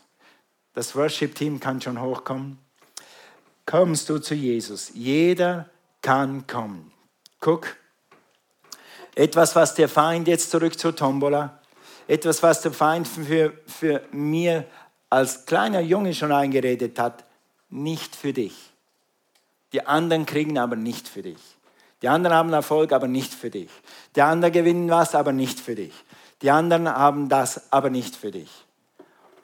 Das 0.73 0.95
Worship-Team 0.95 1.60
kann 1.60 1.82
schon 1.82 1.99
hochkommen. 1.99 2.60
Kommst 3.65 4.10
du 4.10 4.19
zu 4.19 4.36
Jesus? 4.36 4.91
Jeder 4.93 5.69
kann 6.01 6.45
kommen. 6.45 6.91
Guck, 7.39 7.75
etwas, 9.15 9.56
was 9.56 9.73
der 9.73 9.89
Feind 9.89 10.28
jetzt 10.28 10.51
zurück 10.51 10.78
zur 10.78 10.95
Tombola, 10.95 11.60
etwas, 12.08 12.43
was 12.43 12.62
der 12.62 12.73
Feind 12.73 13.08
für, 13.08 13.54
für 13.65 14.01
mir 14.12 14.65
als 15.15 15.45
kleiner 15.45 15.80
Junge 15.80 16.13
schon 16.13 16.34
eingeredet 16.34 16.99
hat, 16.99 17.23
nicht 17.69 18.17
für 18.17 18.34
dich. 18.34 18.54
Die 19.71 19.88
anderen 19.88 20.25
kriegen 20.25 20.58
aber 20.58 20.75
nicht 20.75 21.08
für 21.08 21.21
dich. 21.21 21.39
Die 22.01 22.10
anderen 22.10 22.36
haben 22.36 22.51
Erfolg, 22.51 22.91
aber 22.91 23.08
nicht 23.08 23.34
für 23.34 23.49
dich. 23.49 23.69
Die 24.17 24.21
anderen 24.21 24.54
gewinnen 24.54 24.89
was, 24.89 25.15
aber 25.15 25.32
nicht 25.32 25.62
für 25.62 25.73
dich. 25.73 25.93
Die 26.41 26.51
anderen 26.51 26.89
haben 26.89 27.30
das, 27.30 27.71
aber 27.71 27.89
nicht 27.89 28.13
für 28.13 28.32
dich. 28.32 28.49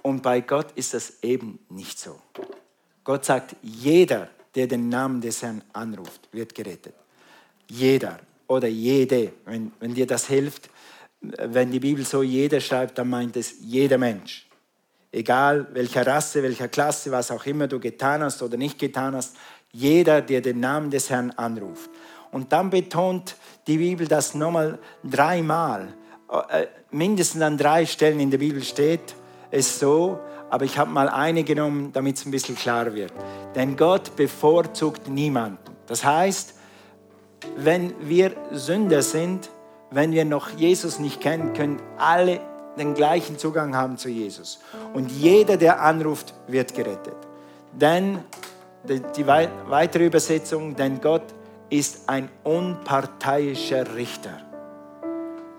Und 0.01 0.21
bei 0.23 0.41
Gott 0.41 0.73
ist 0.75 0.93
das 0.93 1.23
eben 1.23 1.57
nicht 1.69 1.97
so. 1.97 2.19
Gott 3.05 3.23
sagt, 3.23 3.55
jeder, 3.61 4.27
der 4.55 4.67
den 4.67 4.89
Namen 4.89 5.21
des 5.21 5.41
Herrn 5.41 5.63
anruft, 5.71 6.27
wird 6.33 6.53
gerettet. 6.53 6.95
Jeder 7.69 8.19
oder 8.47 8.67
jede, 8.67 9.31
wenn, 9.45 9.71
wenn 9.79 9.93
dir 9.93 10.05
das 10.05 10.27
hilft. 10.27 10.69
Wenn 11.21 11.71
die 11.71 11.79
Bibel 11.79 12.05
so 12.05 12.23
jeder 12.23 12.59
schreibt, 12.59 12.97
dann 12.97 13.09
meint 13.09 13.37
es 13.37 13.53
jeder 13.61 13.97
Mensch. 13.97 14.50
Egal 15.11 15.67
welcher 15.73 16.07
Rasse, 16.07 16.41
welcher 16.41 16.67
Klasse, 16.67 17.11
was 17.11 17.31
auch 17.31 17.45
immer 17.45 17.67
du 17.67 17.79
getan 17.79 18.23
hast 18.23 18.41
oder 18.41 18.57
nicht 18.57 18.79
getan 18.79 19.15
hast, 19.15 19.35
jeder, 19.71 20.21
der 20.21 20.41
den 20.41 20.59
Namen 20.59 20.89
des 20.89 21.09
Herrn 21.09 21.31
anruft. 21.31 21.89
Und 22.31 22.53
dann 22.53 22.69
betont 22.69 23.35
die 23.67 23.77
Bibel 23.77 24.07
das 24.07 24.35
nochmal 24.35 24.79
dreimal. 25.03 25.93
Äh, 26.49 26.67
mindestens 26.91 27.41
an 27.41 27.57
drei 27.57 27.85
Stellen 27.85 28.19
in 28.19 28.31
der 28.31 28.37
Bibel 28.37 28.63
steht 28.63 29.15
es 29.49 29.79
so, 29.79 30.19
aber 30.49 30.65
ich 30.65 30.77
habe 30.77 30.91
mal 30.91 31.09
eine 31.09 31.43
genommen, 31.43 31.91
damit 31.91 32.17
es 32.17 32.25
ein 32.25 32.31
bisschen 32.31 32.55
klar 32.55 32.93
wird. 32.93 33.13
Denn 33.55 33.75
Gott 33.75 34.15
bevorzugt 34.15 35.09
niemanden. 35.09 35.59
Das 35.87 36.05
heißt, 36.05 36.55
wenn 37.57 37.93
wir 38.01 38.33
Sünder 38.51 39.01
sind, 39.01 39.49
wenn 39.89 40.13
wir 40.13 40.23
noch 40.25 40.51
Jesus 40.51 40.99
nicht 40.99 41.19
kennen, 41.19 41.53
können 41.53 41.81
alle 41.97 42.39
den 42.77 42.93
gleichen 42.93 43.37
Zugang 43.37 43.75
haben 43.75 43.97
zu 43.97 44.09
Jesus. 44.09 44.59
Und 44.93 45.11
jeder, 45.11 45.57
der 45.57 45.81
anruft, 45.81 46.33
wird 46.47 46.73
gerettet. 46.73 47.15
Denn 47.73 48.19
die 49.15 49.27
weitere 49.27 50.05
Übersetzung, 50.05 50.75
denn 50.75 51.01
Gott 51.01 51.23
ist 51.69 52.09
ein 52.09 52.29
unparteiischer 52.43 53.95
Richter. 53.95 54.39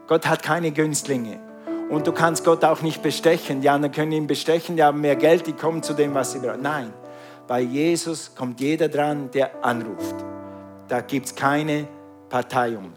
Gott 0.08 0.26
hat 0.28 0.42
keine 0.42 0.72
Günstlinge. 0.72 1.38
Und 1.88 2.06
du 2.06 2.12
kannst 2.12 2.44
Gott 2.44 2.64
auch 2.64 2.82
nicht 2.82 3.02
bestechen. 3.02 3.60
Die 3.60 3.68
anderen 3.68 3.92
können 3.92 4.12
ihn 4.12 4.26
bestechen, 4.26 4.76
die 4.76 4.82
haben 4.82 5.00
mehr 5.00 5.16
Geld, 5.16 5.46
die 5.46 5.52
kommen 5.52 5.82
zu 5.82 5.92
dem, 5.92 6.14
was 6.14 6.32
sie 6.32 6.38
brauchen. 6.38 6.62
Nein, 6.62 6.92
bei 7.46 7.60
Jesus 7.60 8.34
kommt 8.34 8.60
jeder 8.60 8.88
dran, 8.88 9.30
der 9.30 9.64
anruft. 9.64 10.14
Da 10.88 11.00
gibt 11.00 11.26
es 11.26 11.34
keine 11.34 11.86
Parteiung. 12.28 12.92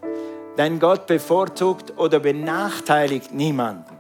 Denn 0.58 0.80
Gott 0.80 1.08
bevorzugt 1.08 1.98
oder 1.98 2.20
benachteiligt 2.20 3.34
niemanden. 3.34 3.95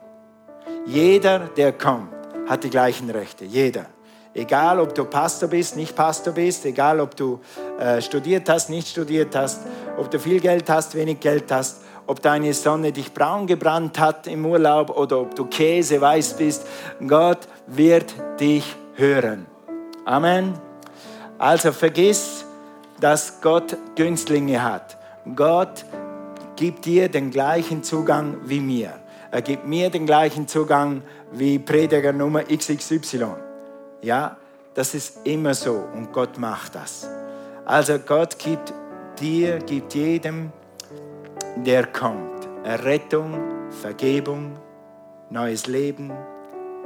Jeder, 0.85 1.39
der 1.39 1.73
kommt, 1.73 2.09
hat 2.47 2.63
die 2.63 2.69
gleichen 2.69 3.09
Rechte. 3.09 3.43
Jeder. 3.43 3.87
Egal, 4.35 4.79
ob 4.79 4.93
du 4.93 5.05
Pastor 5.05 5.49
bist, 5.49 5.75
nicht 5.77 5.95
Pastor 5.95 6.33
bist, 6.33 6.65
egal, 6.65 6.99
ob 6.99 7.15
du 7.15 7.39
äh, 7.79 8.01
studiert 8.01 8.47
hast, 8.49 8.69
nicht 8.69 8.89
studiert 8.89 9.35
hast, 9.35 9.61
ob 9.97 10.11
du 10.11 10.19
viel 10.19 10.39
Geld 10.39 10.69
hast, 10.69 10.93
wenig 10.93 11.19
Geld 11.21 11.51
hast, 11.51 11.81
ob 12.05 12.21
deine 12.21 12.53
Sonne 12.53 12.91
dich 12.91 13.13
braun 13.13 13.47
gebrannt 13.47 13.97
hat 13.97 14.27
im 14.27 14.45
Urlaub 14.45 14.95
oder 14.95 15.21
ob 15.21 15.35
du 15.35 15.45
Käse 15.45 15.99
weiß 15.99 16.35
bist, 16.35 16.67
Gott 17.07 17.47
wird 17.65 18.13
dich 18.39 18.75
hören. 18.95 19.47
Amen. 20.03 20.53
Also 21.37 21.71
vergiss, 21.71 22.45
dass 22.99 23.41
Gott 23.41 23.75
Günstlinge 23.95 24.61
hat. 24.61 24.97
Gott 25.35 25.85
gibt 26.55 26.85
dir 26.85 27.09
den 27.09 27.31
gleichen 27.31 27.83
Zugang 27.83 28.37
wie 28.43 28.59
mir. 28.59 28.93
Er 29.31 29.41
gibt 29.41 29.65
mir 29.65 29.89
den 29.89 30.05
gleichen 30.05 30.47
Zugang 30.47 31.01
wie 31.31 31.59
Prediger 31.59 32.13
Nummer 32.13 32.43
XXY. 32.43 33.27
Ja, 34.01 34.37
das 34.73 34.93
ist 34.93 35.25
immer 35.25 35.53
so 35.53 35.83
und 35.93 36.11
Gott 36.11 36.37
macht 36.37 36.75
das. 36.75 37.09
Also 37.65 37.97
Gott 37.99 38.37
gibt 38.37 38.73
dir, 39.19 39.59
gibt 39.59 39.93
jedem, 39.93 40.51
der 41.55 41.87
kommt, 41.87 42.47
Errettung, 42.63 43.71
Vergebung, 43.81 44.57
neues 45.29 45.67
Leben, 45.67 46.11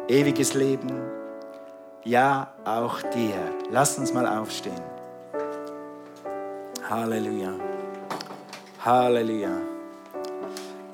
ewiges 0.07 0.53
Leben. 0.53 0.91
Ja, 2.03 2.53
auch 2.63 3.01
dir. 3.01 3.35
Lass 3.71 3.97
uns 3.97 4.13
mal 4.13 4.25
aufstehen. 4.25 4.81
Halleluja. 6.89 7.53
Halleluja. 8.83 9.57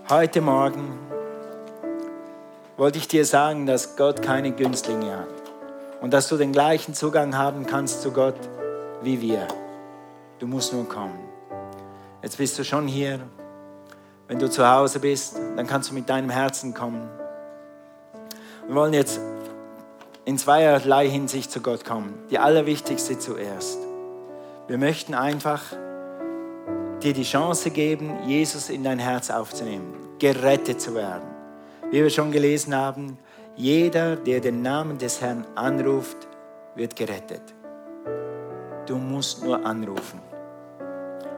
Heute 0.10 0.42
Morgen 0.42 1.05
wollte 2.78 2.98
ich 2.98 3.08
dir 3.08 3.26
sagen, 3.26 3.66
dass 3.66 3.96
Gott 3.96 4.22
keine 4.22 4.52
Günstlinge 4.52 5.18
hat 5.18 5.28
und 6.02 6.14
dass 6.14 6.28
du 6.28 6.38
den 6.38 6.52
gleichen 6.52 6.94
Zugang 6.94 7.38
haben 7.38 7.66
kannst 7.66 8.02
zu 8.02 8.12
Gott 8.12 8.36
wie 9.02 9.22
wir. 9.22 9.48
Du 10.40 10.48
musst 10.48 10.74
nur 10.74 10.88
kommen. 10.88 11.20
Jetzt 12.22 12.38
bist 12.38 12.58
du 12.60 12.64
schon 12.64 12.88
hier. 12.88 13.20
Wenn 14.28 14.40
du 14.40 14.50
zu 14.50 14.68
Hause 14.68 15.00
bist, 15.00 15.38
dann 15.56 15.68
kannst 15.68 15.92
du 15.92 15.94
mit 15.94 16.10
deinem 16.10 16.30
Herzen 16.30 16.74
kommen. 16.74 17.08
Wir 18.66 18.76
wollen 18.76 18.94
jetzt 18.94 19.20
in 20.26 20.38
zweierlei 20.38 21.08
Hinsicht 21.08 21.52
zu 21.52 21.62
Gott 21.62 21.86
kommen. 21.86 22.16
Die 22.32 22.40
allerwichtigste 22.40 23.20
zuerst. 23.20 23.78
Wir 24.68 24.80
möchten 24.80 25.14
einfach 25.14 25.62
dir 27.04 27.14
die 27.14 27.24
Chance 27.24 27.70
geben, 27.70 28.12
Jesus 28.26 28.70
in 28.70 28.84
dein 28.84 28.98
Herz 28.98 29.30
aufzunehmen, 29.30 29.94
gerettet 30.18 30.82
zu 30.82 30.96
werden. 30.96 31.35
Wie 31.92 32.02
wir 32.02 32.10
schon 32.10 32.32
gelesen 32.32 32.76
haben, 32.76 33.18
jeder, 33.56 34.16
der 34.16 34.42
den 34.42 34.62
Namen 34.62 34.98
des 34.98 35.22
Herrn 35.22 35.46
anruft, 35.56 36.28
wird 36.76 36.96
gerettet. 36.96 37.54
Du 38.86 38.98
musst 38.98 39.44
nur 39.44 39.66
anrufen 39.66 40.20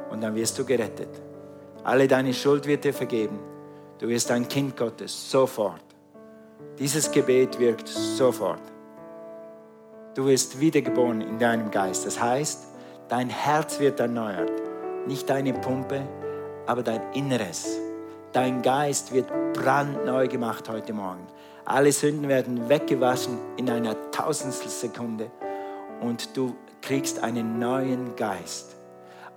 und 0.09 0.21
dann 0.21 0.35
wirst 0.35 0.57
du 0.57 0.65
gerettet. 0.65 1.09
Alle 1.83 2.07
deine 2.07 2.33
Schuld 2.33 2.65
wird 2.65 2.83
dir 2.83 2.93
vergeben. 2.93 3.39
Du 3.99 4.07
wirst 4.07 4.31
ein 4.31 4.47
Kind 4.47 4.75
Gottes 4.75 5.31
sofort. 5.31 5.83
Dieses 6.79 7.11
Gebet 7.11 7.59
wirkt 7.59 7.87
sofort. 7.87 8.61
Du 10.15 10.25
wirst 10.25 10.59
wiedergeboren 10.59 11.21
in 11.21 11.37
deinem 11.37 11.71
Geist. 11.71 12.05
Das 12.05 12.19
heißt, 12.19 12.67
dein 13.09 13.29
Herz 13.29 13.79
wird 13.79 13.99
erneuert. 13.99 14.51
Nicht 15.07 15.29
deine 15.29 15.53
Pumpe, 15.53 16.01
aber 16.65 16.83
dein 16.83 17.01
Inneres. 17.13 17.86
Dein 18.33 18.61
Geist 18.61 19.13
wird 19.13 19.31
brandneu 19.53 20.27
gemacht 20.27 20.67
heute 20.69 20.91
Morgen. 20.93 21.25
Alle 21.65 21.91
Sünden 21.91 22.27
werden 22.27 22.67
weggewaschen 22.67 23.37
in 23.55 23.69
einer 23.69 23.95
tausendstel 24.11 24.69
Sekunde 24.69 25.31
und 26.01 26.35
du 26.35 26.55
kriegst 26.81 27.23
einen 27.23 27.57
neuen 27.57 28.15
Geist. 28.15 28.75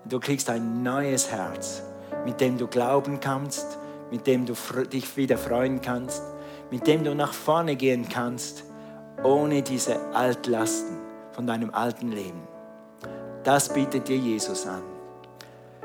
Du 0.05 0.19
kriegst 0.19 0.51
ein 0.51 0.83
neues 0.83 1.31
Herz, 1.31 1.83
mit 2.25 2.41
dem 2.41 2.59
du 2.59 2.67
glauben 2.67 3.21
kannst, 3.21 3.79
mit 4.11 4.27
dem 4.27 4.45
du 4.45 4.55
dich 4.93 5.17
wieder 5.17 5.39
freuen 5.39 5.81
kannst, 5.81 6.23
mit 6.71 6.87
dem 6.87 7.05
du 7.05 7.15
nach 7.15 7.33
vorne 7.33 7.77
gehen 7.77 8.09
kannst, 8.09 8.65
ohne 9.23 9.63
diese 9.63 9.99
Altlasten 10.15 10.99
von 11.33 11.47
deinem 11.47 11.73
alten 11.73 12.11
Leben. 12.11 12.43
Das 13.45 13.73
bietet 13.73 14.09
dir 14.09 14.17
Jesus 14.17 14.67
an. 14.67 14.83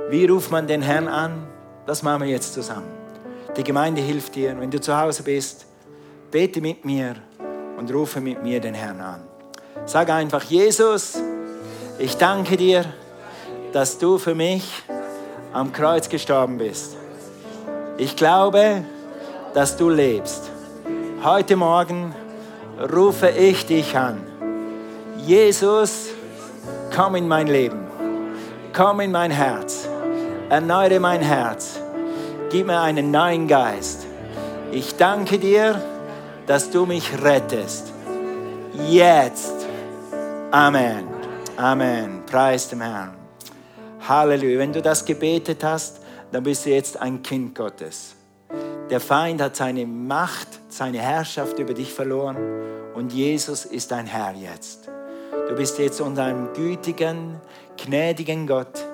Wie 0.09 0.25
ruft 0.25 0.51
man 0.51 0.67
den 0.67 0.81
Herrn 0.81 1.07
an? 1.07 1.47
Das 1.85 2.01
machen 2.01 2.21
wir 2.23 2.29
jetzt 2.29 2.53
zusammen. 2.53 2.87
Die 3.55 3.63
Gemeinde 3.63 4.01
hilft 4.01 4.35
dir. 4.35 4.59
Wenn 4.59 4.71
du 4.71 4.81
zu 4.81 4.97
Hause 4.97 5.23
bist, 5.23 5.65
bete 6.31 6.59
mit 6.59 6.83
mir 6.83 7.15
und 7.77 7.93
rufe 7.93 8.19
mit 8.19 8.41
mir 8.43 8.59
den 8.59 8.73
Herrn 8.73 8.99
an. 8.99 9.21
Sag 9.85 10.09
einfach, 10.09 10.43
Jesus, 10.43 11.19
ich 11.99 12.17
danke 12.17 12.57
dir, 12.57 12.85
dass 13.71 13.97
du 13.97 14.17
für 14.17 14.33
mich 14.33 14.83
am 15.53 15.71
Kreuz 15.71 16.09
gestorben 16.09 16.57
bist. 16.57 16.97
Ich 17.97 18.15
glaube, 18.15 18.83
dass 19.53 19.77
du 19.77 19.89
lebst. 19.89 20.49
Heute 21.23 21.55
Morgen 21.55 22.13
rufe 22.93 23.29
ich 23.29 23.65
dich 23.65 23.95
an. 23.95 24.21
Jesus, 25.25 26.07
komm 26.93 27.15
in 27.15 27.27
mein 27.27 27.47
Leben. 27.47 27.79
Komm 28.73 28.99
in 28.99 29.11
mein 29.11 29.31
Herz. 29.31 29.87
Erneuere 30.55 31.01
mein 31.01 31.19
Herz. 31.19 31.81
Gib 32.49 32.67
mir 32.67 32.79
einen 32.79 33.11
neuen 33.11 33.45
Geist. 33.45 34.05
Ich 34.71 34.95
danke 34.95 35.37
dir, 35.37 35.81
dass 36.47 36.69
du 36.71 36.85
mich 36.85 37.11
rettest. 37.21 37.91
Jetzt. 38.87 39.53
Amen. 40.51 41.09
Amen. 41.57 42.23
Preis 42.25 42.69
dem 42.69 42.79
Herrn. 42.79 43.15
Halleluja. 44.07 44.57
Wenn 44.57 44.71
du 44.71 44.81
das 44.81 45.03
gebetet 45.03 45.61
hast, 45.61 45.99
dann 46.31 46.43
bist 46.43 46.65
du 46.65 46.69
jetzt 46.69 47.01
ein 47.01 47.21
Kind 47.21 47.53
Gottes. 47.53 48.15
Der 48.89 49.01
Feind 49.01 49.41
hat 49.41 49.57
seine 49.57 49.85
Macht, 49.85 50.47
seine 50.69 50.99
Herrschaft 50.99 51.59
über 51.59 51.73
dich 51.73 51.91
verloren 51.91 52.37
und 52.93 53.11
Jesus 53.11 53.65
ist 53.65 53.91
dein 53.91 54.05
Herr 54.05 54.33
jetzt. 54.33 54.89
Du 55.49 55.53
bist 55.53 55.79
jetzt 55.79 55.99
unter 55.99 56.23
einem 56.23 56.53
gütigen, 56.53 57.41
gnädigen 57.75 58.47
Gott, 58.47 58.84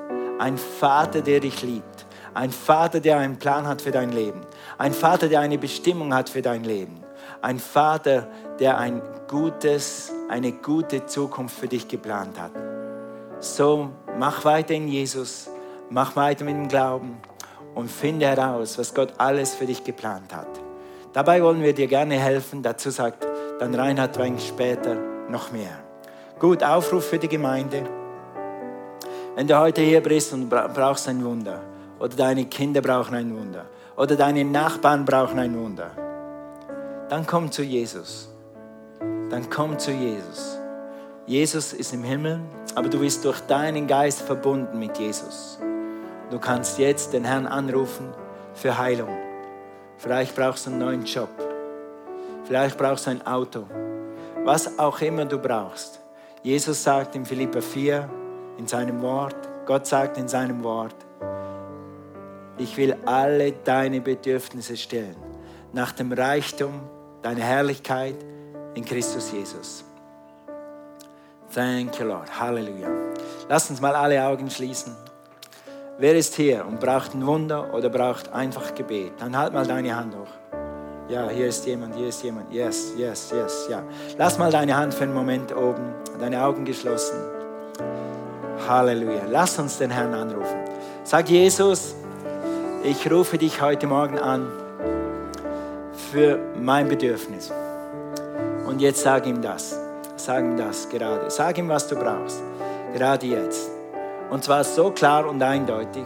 ein 0.42 0.58
Vater, 0.58 1.22
der 1.22 1.40
dich 1.40 1.62
liebt, 1.62 2.08
ein 2.34 2.50
Vater, 2.50 3.00
der 3.00 3.18
einen 3.18 3.38
Plan 3.38 3.68
hat 3.68 3.84
für 3.84 3.92
dein 3.92 4.12
Leben, 4.12 4.42
ein 4.80 4.92
Vater, 4.92 5.28
der 5.28 5.40
eine 5.40 5.60
Bestimmung 5.60 6.16
hat 6.16 6.30
für 6.30 6.42
dein 6.42 6.64
Leben, 6.64 7.04
ein 7.44 7.60
Vater, 7.60 8.28
der 8.60 8.80
ein 8.80 9.04
gutes, 9.28 10.12
eine 10.30 10.52
gute 10.52 11.06
Zukunft 11.06 11.60
für 11.60 11.68
dich 11.68 11.88
geplant 11.88 12.42
hat. 12.42 12.54
So 13.40 13.92
mach 14.18 14.44
weiter 14.44 14.74
in 14.74 14.88
Jesus, 14.88 15.48
mach 15.92 16.16
weiter 16.16 16.44
mit 16.44 16.56
dem 16.56 16.68
Glauben 16.68 17.20
und 17.76 17.92
finde 17.92 18.26
heraus, 18.26 18.80
was 18.80 18.96
Gott 18.96 19.14
alles 19.20 19.54
für 19.54 19.68
dich 19.68 19.84
geplant 19.84 20.36
hat. 20.36 20.50
Dabei 21.14 21.44
wollen 21.44 21.62
wir 21.62 21.74
dir 21.74 21.88
gerne 21.88 22.16
helfen. 22.16 22.64
Dazu 22.64 22.90
sagt 22.90 23.28
dann 23.60 23.76
Reinhard 23.76 24.18
Wein 24.18 24.40
später 24.40 24.96
noch 25.30 25.52
mehr. 25.52 25.84
Gut, 26.40 26.64
Aufruf 26.64 27.08
für 27.08 27.20
die 27.20 27.28
Gemeinde. 27.28 28.01
Wenn 29.34 29.48
du 29.48 29.58
heute 29.58 29.82
hier 29.82 30.02
bist 30.02 30.34
und 30.34 30.50
brauchst 30.50 31.08
ein 31.08 31.24
Wunder, 31.24 31.62
oder 32.00 32.16
deine 32.16 32.46
Kinder 32.46 32.82
brauchen 32.82 33.16
ein 33.16 33.34
Wunder, 33.34 33.66
oder 33.96 34.18
deine 34.18 34.44
Nachbarn 34.44 35.06
brauchen 35.06 35.40
ein 35.40 35.58
Wunder, 35.58 35.92
dann 37.08 37.26
komm 37.26 37.50
zu 37.50 37.64
Jesus. 37.64 38.30
Dann 39.00 39.50
komm 39.50 39.80
zu 39.80 39.92
Jesus. 39.92 40.58
Jesus 41.26 41.72
ist 41.72 41.94
im 41.94 42.04
Himmel, 42.04 42.42
aber 42.76 42.90
du 42.90 43.00
bist 43.00 43.24
durch 43.24 43.40
deinen 43.42 43.88
Geist 43.88 44.22
verbunden 44.22 44.78
mit 44.78 44.98
Jesus. 44.98 45.60
Du 46.30 46.38
kannst 46.38 46.78
jetzt 46.78 47.14
den 47.14 47.24
Herrn 47.24 47.48
anrufen 47.48 48.10
für 48.54 48.78
Heilung. 48.78 49.16
Vielleicht 49.98 50.36
brauchst 50.36 50.66
du 50.66 50.72
einen 50.72 50.80
neuen 50.80 51.06
Job. 51.06 51.30
Vielleicht 52.44 52.78
brauchst 52.78 53.06
du 53.06 53.12
ein 53.12 53.26
Auto. 53.26 53.66
Was 54.44 54.78
auch 54.78 55.00
immer 55.00 55.24
du 55.24 55.38
brauchst. 55.38 56.02
Jesus 56.44 56.84
sagt 56.84 57.16
in 57.16 57.26
Philippa 57.26 57.62
4 57.62 58.10
in 58.62 58.68
seinem 58.68 59.02
Wort, 59.02 59.36
Gott 59.66 59.88
sagt 59.88 60.20
in 60.20 60.28
seinem 60.28 60.64
Wort, 60.64 60.96
ich 62.60 62.78
will 62.78 62.96
alle 63.06 63.54
deine 63.54 64.02
Bedürfnisse 64.02 64.78
stellen, 64.78 65.16
nach 65.74 65.94
dem 65.94 66.14
Reichtum 66.14 66.80
deiner 67.24 67.42
Herrlichkeit 67.42 68.16
in 68.76 68.86
Christus 68.86 69.32
Jesus. 69.32 69.84
Thank 71.52 72.00
you, 72.00 72.06
Lord. 72.06 72.40
Halleluja. 72.40 72.88
Lass 73.50 73.68
uns 73.72 73.82
mal 73.82 73.96
alle 73.96 74.24
Augen 74.24 74.48
schließen. 74.52 74.96
Wer 75.98 76.16
ist 76.16 76.36
hier 76.36 76.64
und 76.64 76.80
braucht 76.80 77.16
ein 77.16 77.26
Wunder 77.26 77.74
oder 77.74 77.90
braucht 77.90 78.32
einfach 78.32 78.76
Gebet? 78.76 79.14
Dann 79.20 79.36
halt 79.36 79.54
mal 79.54 79.66
deine 79.66 79.96
Hand 79.96 80.16
hoch. 80.16 81.10
Ja, 81.10 81.30
hier 81.30 81.48
ist 81.48 81.66
jemand, 81.66 81.96
hier 81.96 82.10
ist 82.10 82.24
jemand. 82.24 82.54
Yes, 82.54 82.94
yes, 82.96 83.32
yes, 83.36 83.68
ja. 83.72 83.82
Lass 84.20 84.38
mal 84.38 84.52
deine 84.52 84.78
Hand 84.78 84.94
für 84.94 85.04
einen 85.04 85.16
Moment 85.16 85.54
oben, 85.54 85.96
deine 86.20 86.44
Augen 86.44 86.64
geschlossen. 86.64 87.41
Halleluja. 88.68 89.24
Lass 89.30 89.58
uns 89.60 89.78
den 89.78 89.92
Herrn 89.92 90.14
anrufen. 90.14 90.58
Sag 91.04 91.30
Jesus, 91.30 91.96
ich 92.84 93.12
rufe 93.12 93.38
dich 93.38 93.62
heute 93.62 93.88
Morgen 93.88 94.18
an 94.18 94.48
für 96.12 96.40
mein 96.60 96.88
Bedürfnis. 96.88 97.52
Und 98.68 98.82
jetzt 98.82 99.02
sag 99.02 99.26
ihm 99.26 99.42
das. 99.42 99.78
Sag 100.16 100.44
ihm 100.44 100.58
das 100.58 100.90
gerade. 100.90 101.30
Sag 101.30 101.58
ihm, 101.58 101.70
was 101.70 101.88
du 101.88 101.96
brauchst. 101.96 102.42
Gerade 102.94 103.26
jetzt. 103.26 103.70
Und 104.30 104.44
zwar 104.44 104.64
so 104.64 104.92
klar 104.92 105.28
und 105.28 105.42
eindeutig, 105.42 106.06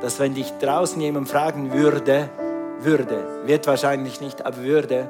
dass 0.00 0.18
wenn 0.18 0.34
dich 0.34 0.52
draußen 0.58 1.00
jemand 1.00 1.28
fragen 1.28 1.72
würde, 1.72 2.28
würde, 2.80 3.24
wird 3.44 3.66
wahrscheinlich 3.66 4.20
nicht, 4.20 4.44
aber 4.44 4.58
würde, 4.58 5.08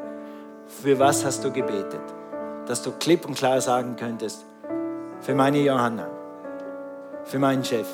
für 0.66 0.98
was 0.98 1.24
hast 1.24 1.44
du 1.44 1.50
gebetet? 1.50 2.00
Dass 2.66 2.82
du 2.82 2.92
klipp 2.92 3.26
und 3.26 3.34
klar 3.34 3.60
sagen 3.60 3.96
könntest, 3.96 4.44
für 5.20 5.34
meine 5.34 5.58
Johanna, 5.58 6.06
für 7.24 7.38
meinen 7.38 7.64
Chef, 7.64 7.86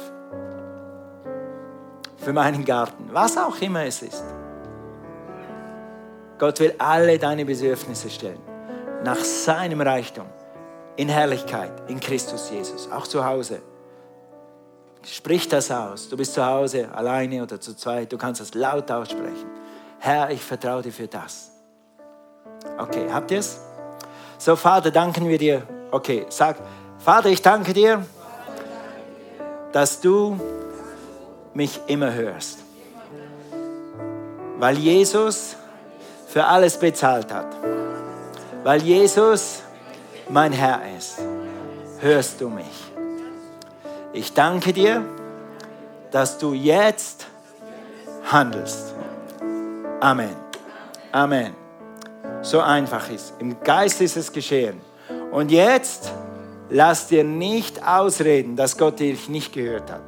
für 2.16 2.32
meinen 2.32 2.64
Garten, 2.64 3.08
was 3.12 3.36
auch 3.36 3.60
immer 3.60 3.84
es 3.84 4.02
ist. 4.02 4.24
Gott 6.38 6.60
will 6.60 6.74
alle 6.78 7.18
deine 7.18 7.44
Bedürfnisse 7.44 8.10
stellen, 8.10 8.40
nach 9.04 9.18
seinem 9.18 9.80
Reichtum, 9.80 10.26
in 10.96 11.08
Herrlichkeit, 11.08 11.72
in 11.88 12.00
Christus 12.00 12.50
Jesus, 12.50 12.90
auch 12.90 13.06
zu 13.06 13.24
Hause. 13.24 13.60
Sprich 15.04 15.48
das 15.48 15.70
aus. 15.70 16.08
Du 16.08 16.16
bist 16.16 16.34
zu 16.34 16.44
Hause, 16.44 16.88
alleine 16.92 17.42
oder 17.42 17.60
zu 17.60 17.74
zweit, 17.74 18.12
du 18.12 18.18
kannst 18.18 18.40
das 18.40 18.54
laut 18.54 18.90
aussprechen. 18.90 19.46
Herr, 20.00 20.30
ich 20.30 20.42
vertraue 20.42 20.82
dir 20.82 20.92
für 20.92 21.06
das. 21.06 21.50
Okay, 22.78 23.08
habt 23.12 23.30
ihr 23.30 23.38
es? 23.38 23.60
So, 24.38 24.54
Vater, 24.54 24.90
danken 24.90 25.28
wir 25.28 25.38
dir. 25.38 25.62
Okay, 25.90 26.26
sag, 26.28 26.56
Vater, 26.98 27.28
ich 27.28 27.42
danke 27.42 27.72
dir, 27.72 28.04
dass 29.72 30.00
du 30.00 30.38
mich 31.54 31.80
immer 31.86 32.12
hörst. 32.12 32.58
Weil 34.58 34.78
Jesus 34.78 35.56
für 36.28 36.44
alles 36.44 36.78
bezahlt 36.78 37.32
hat. 37.32 37.46
Weil 38.64 38.82
Jesus 38.82 39.62
mein 40.28 40.52
Herr 40.52 40.80
ist. 40.96 41.18
Hörst 42.00 42.40
du 42.40 42.48
mich? 42.48 42.92
Ich 44.12 44.32
danke 44.34 44.72
dir, 44.72 45.04
dass 46.10 46.38
du 46.38 46.52
jetzt 46.52 47.26
handelst. 48.30 48.94
Amen. 50.00 50.36
Amen. 51.12 51.54
So 52.42 52.60
einfach 52.60 53.10
ist. 53.10 53.34
Im 53.38 53.60
Geist 53.62 54.00
ist 54.00 54.16
es 54.16 54.32
geschehen. 54.32 54.80
Und 55.30 55.50
jetzt 55.50 56.12
lass 56.70 57.08
dir 57.08 57.24
nicht 57.24 57.86
ausreden, 57.86 58.56
dass 58.56 58.76
Gott 58.76 59.00
dich 59.00 59.28
nicht 59.28 59.52
gehört 59.52 59.90
hat. 59.90 60.02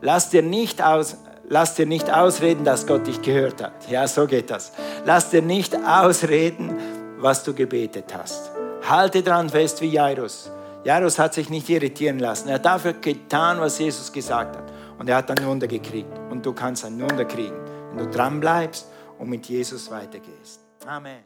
Lass 0.00 0.30
dir 0.30 0.42
nicht 0.42 0.82
aus, 0.82 1.16
lass 1.48 1.74
dir 1.74 1.86
nicht 1.86 2.12
ausreden, 2.12 2.64
dass 2.64 2.86
Gott 2.86 3.06
dich 3.06 3.20
gehört 3.22 3.62
hat. 3.62 3.88
Ja, 3.90 4.06
so 4.08 4.26
geht 4.26 4.50
das. 4.50 4.72
Lass 5.04 5.30
dir 5.30 5.42
nicht 5.42 5.74
ausreden, 5.76 6.76
was 7.18 7.44
du 7.44 7.52
gebetet 7.54 8.14
hast. 8.14 8.50
Halte 8.88 9.22
dran 9.22 9.50
fest 9.50 9.80
wie 9.82 9.88
Jairus. 9.88 10.50
Jairus 10.84 11.18
hat 11.18 11.34
sich 11.34 11.50
nicht 11.50 11.68
irritieren 11.68 12.18
lassen. 12.18 12.48
Er 12.48 12.54
hat 12.54 12.64
dafür 12.64 12.94
getan, 12.94 13.60
was 13.60 13.78
Jesus 13.78 14.10
gesagt 14.10 14.56
hat. 14.56 14.64
Und 14.98 15.08
er 15.08 15.16
hat 15.16 15.30
ein 15.30 15.46
Wunder 15.46 15.66
gekriegt. 15.66 16.18
Und 16.30 16.44
du 16.44 16.52
kannst 16.54 16.84
ein 16.84 16.98
Wunder 17.00 17.26
kriegen, 17.26 17.56
wenn 17.90 18.06
du 18.06 18.10
dran 18.10 18.40
bleibst 18.40 18.86
und 19.18 19.28
mit 19.28 19.46
Jesus 19.46 19.90
weitergehst. 19.90 20.60
Amen. 20.86 21.24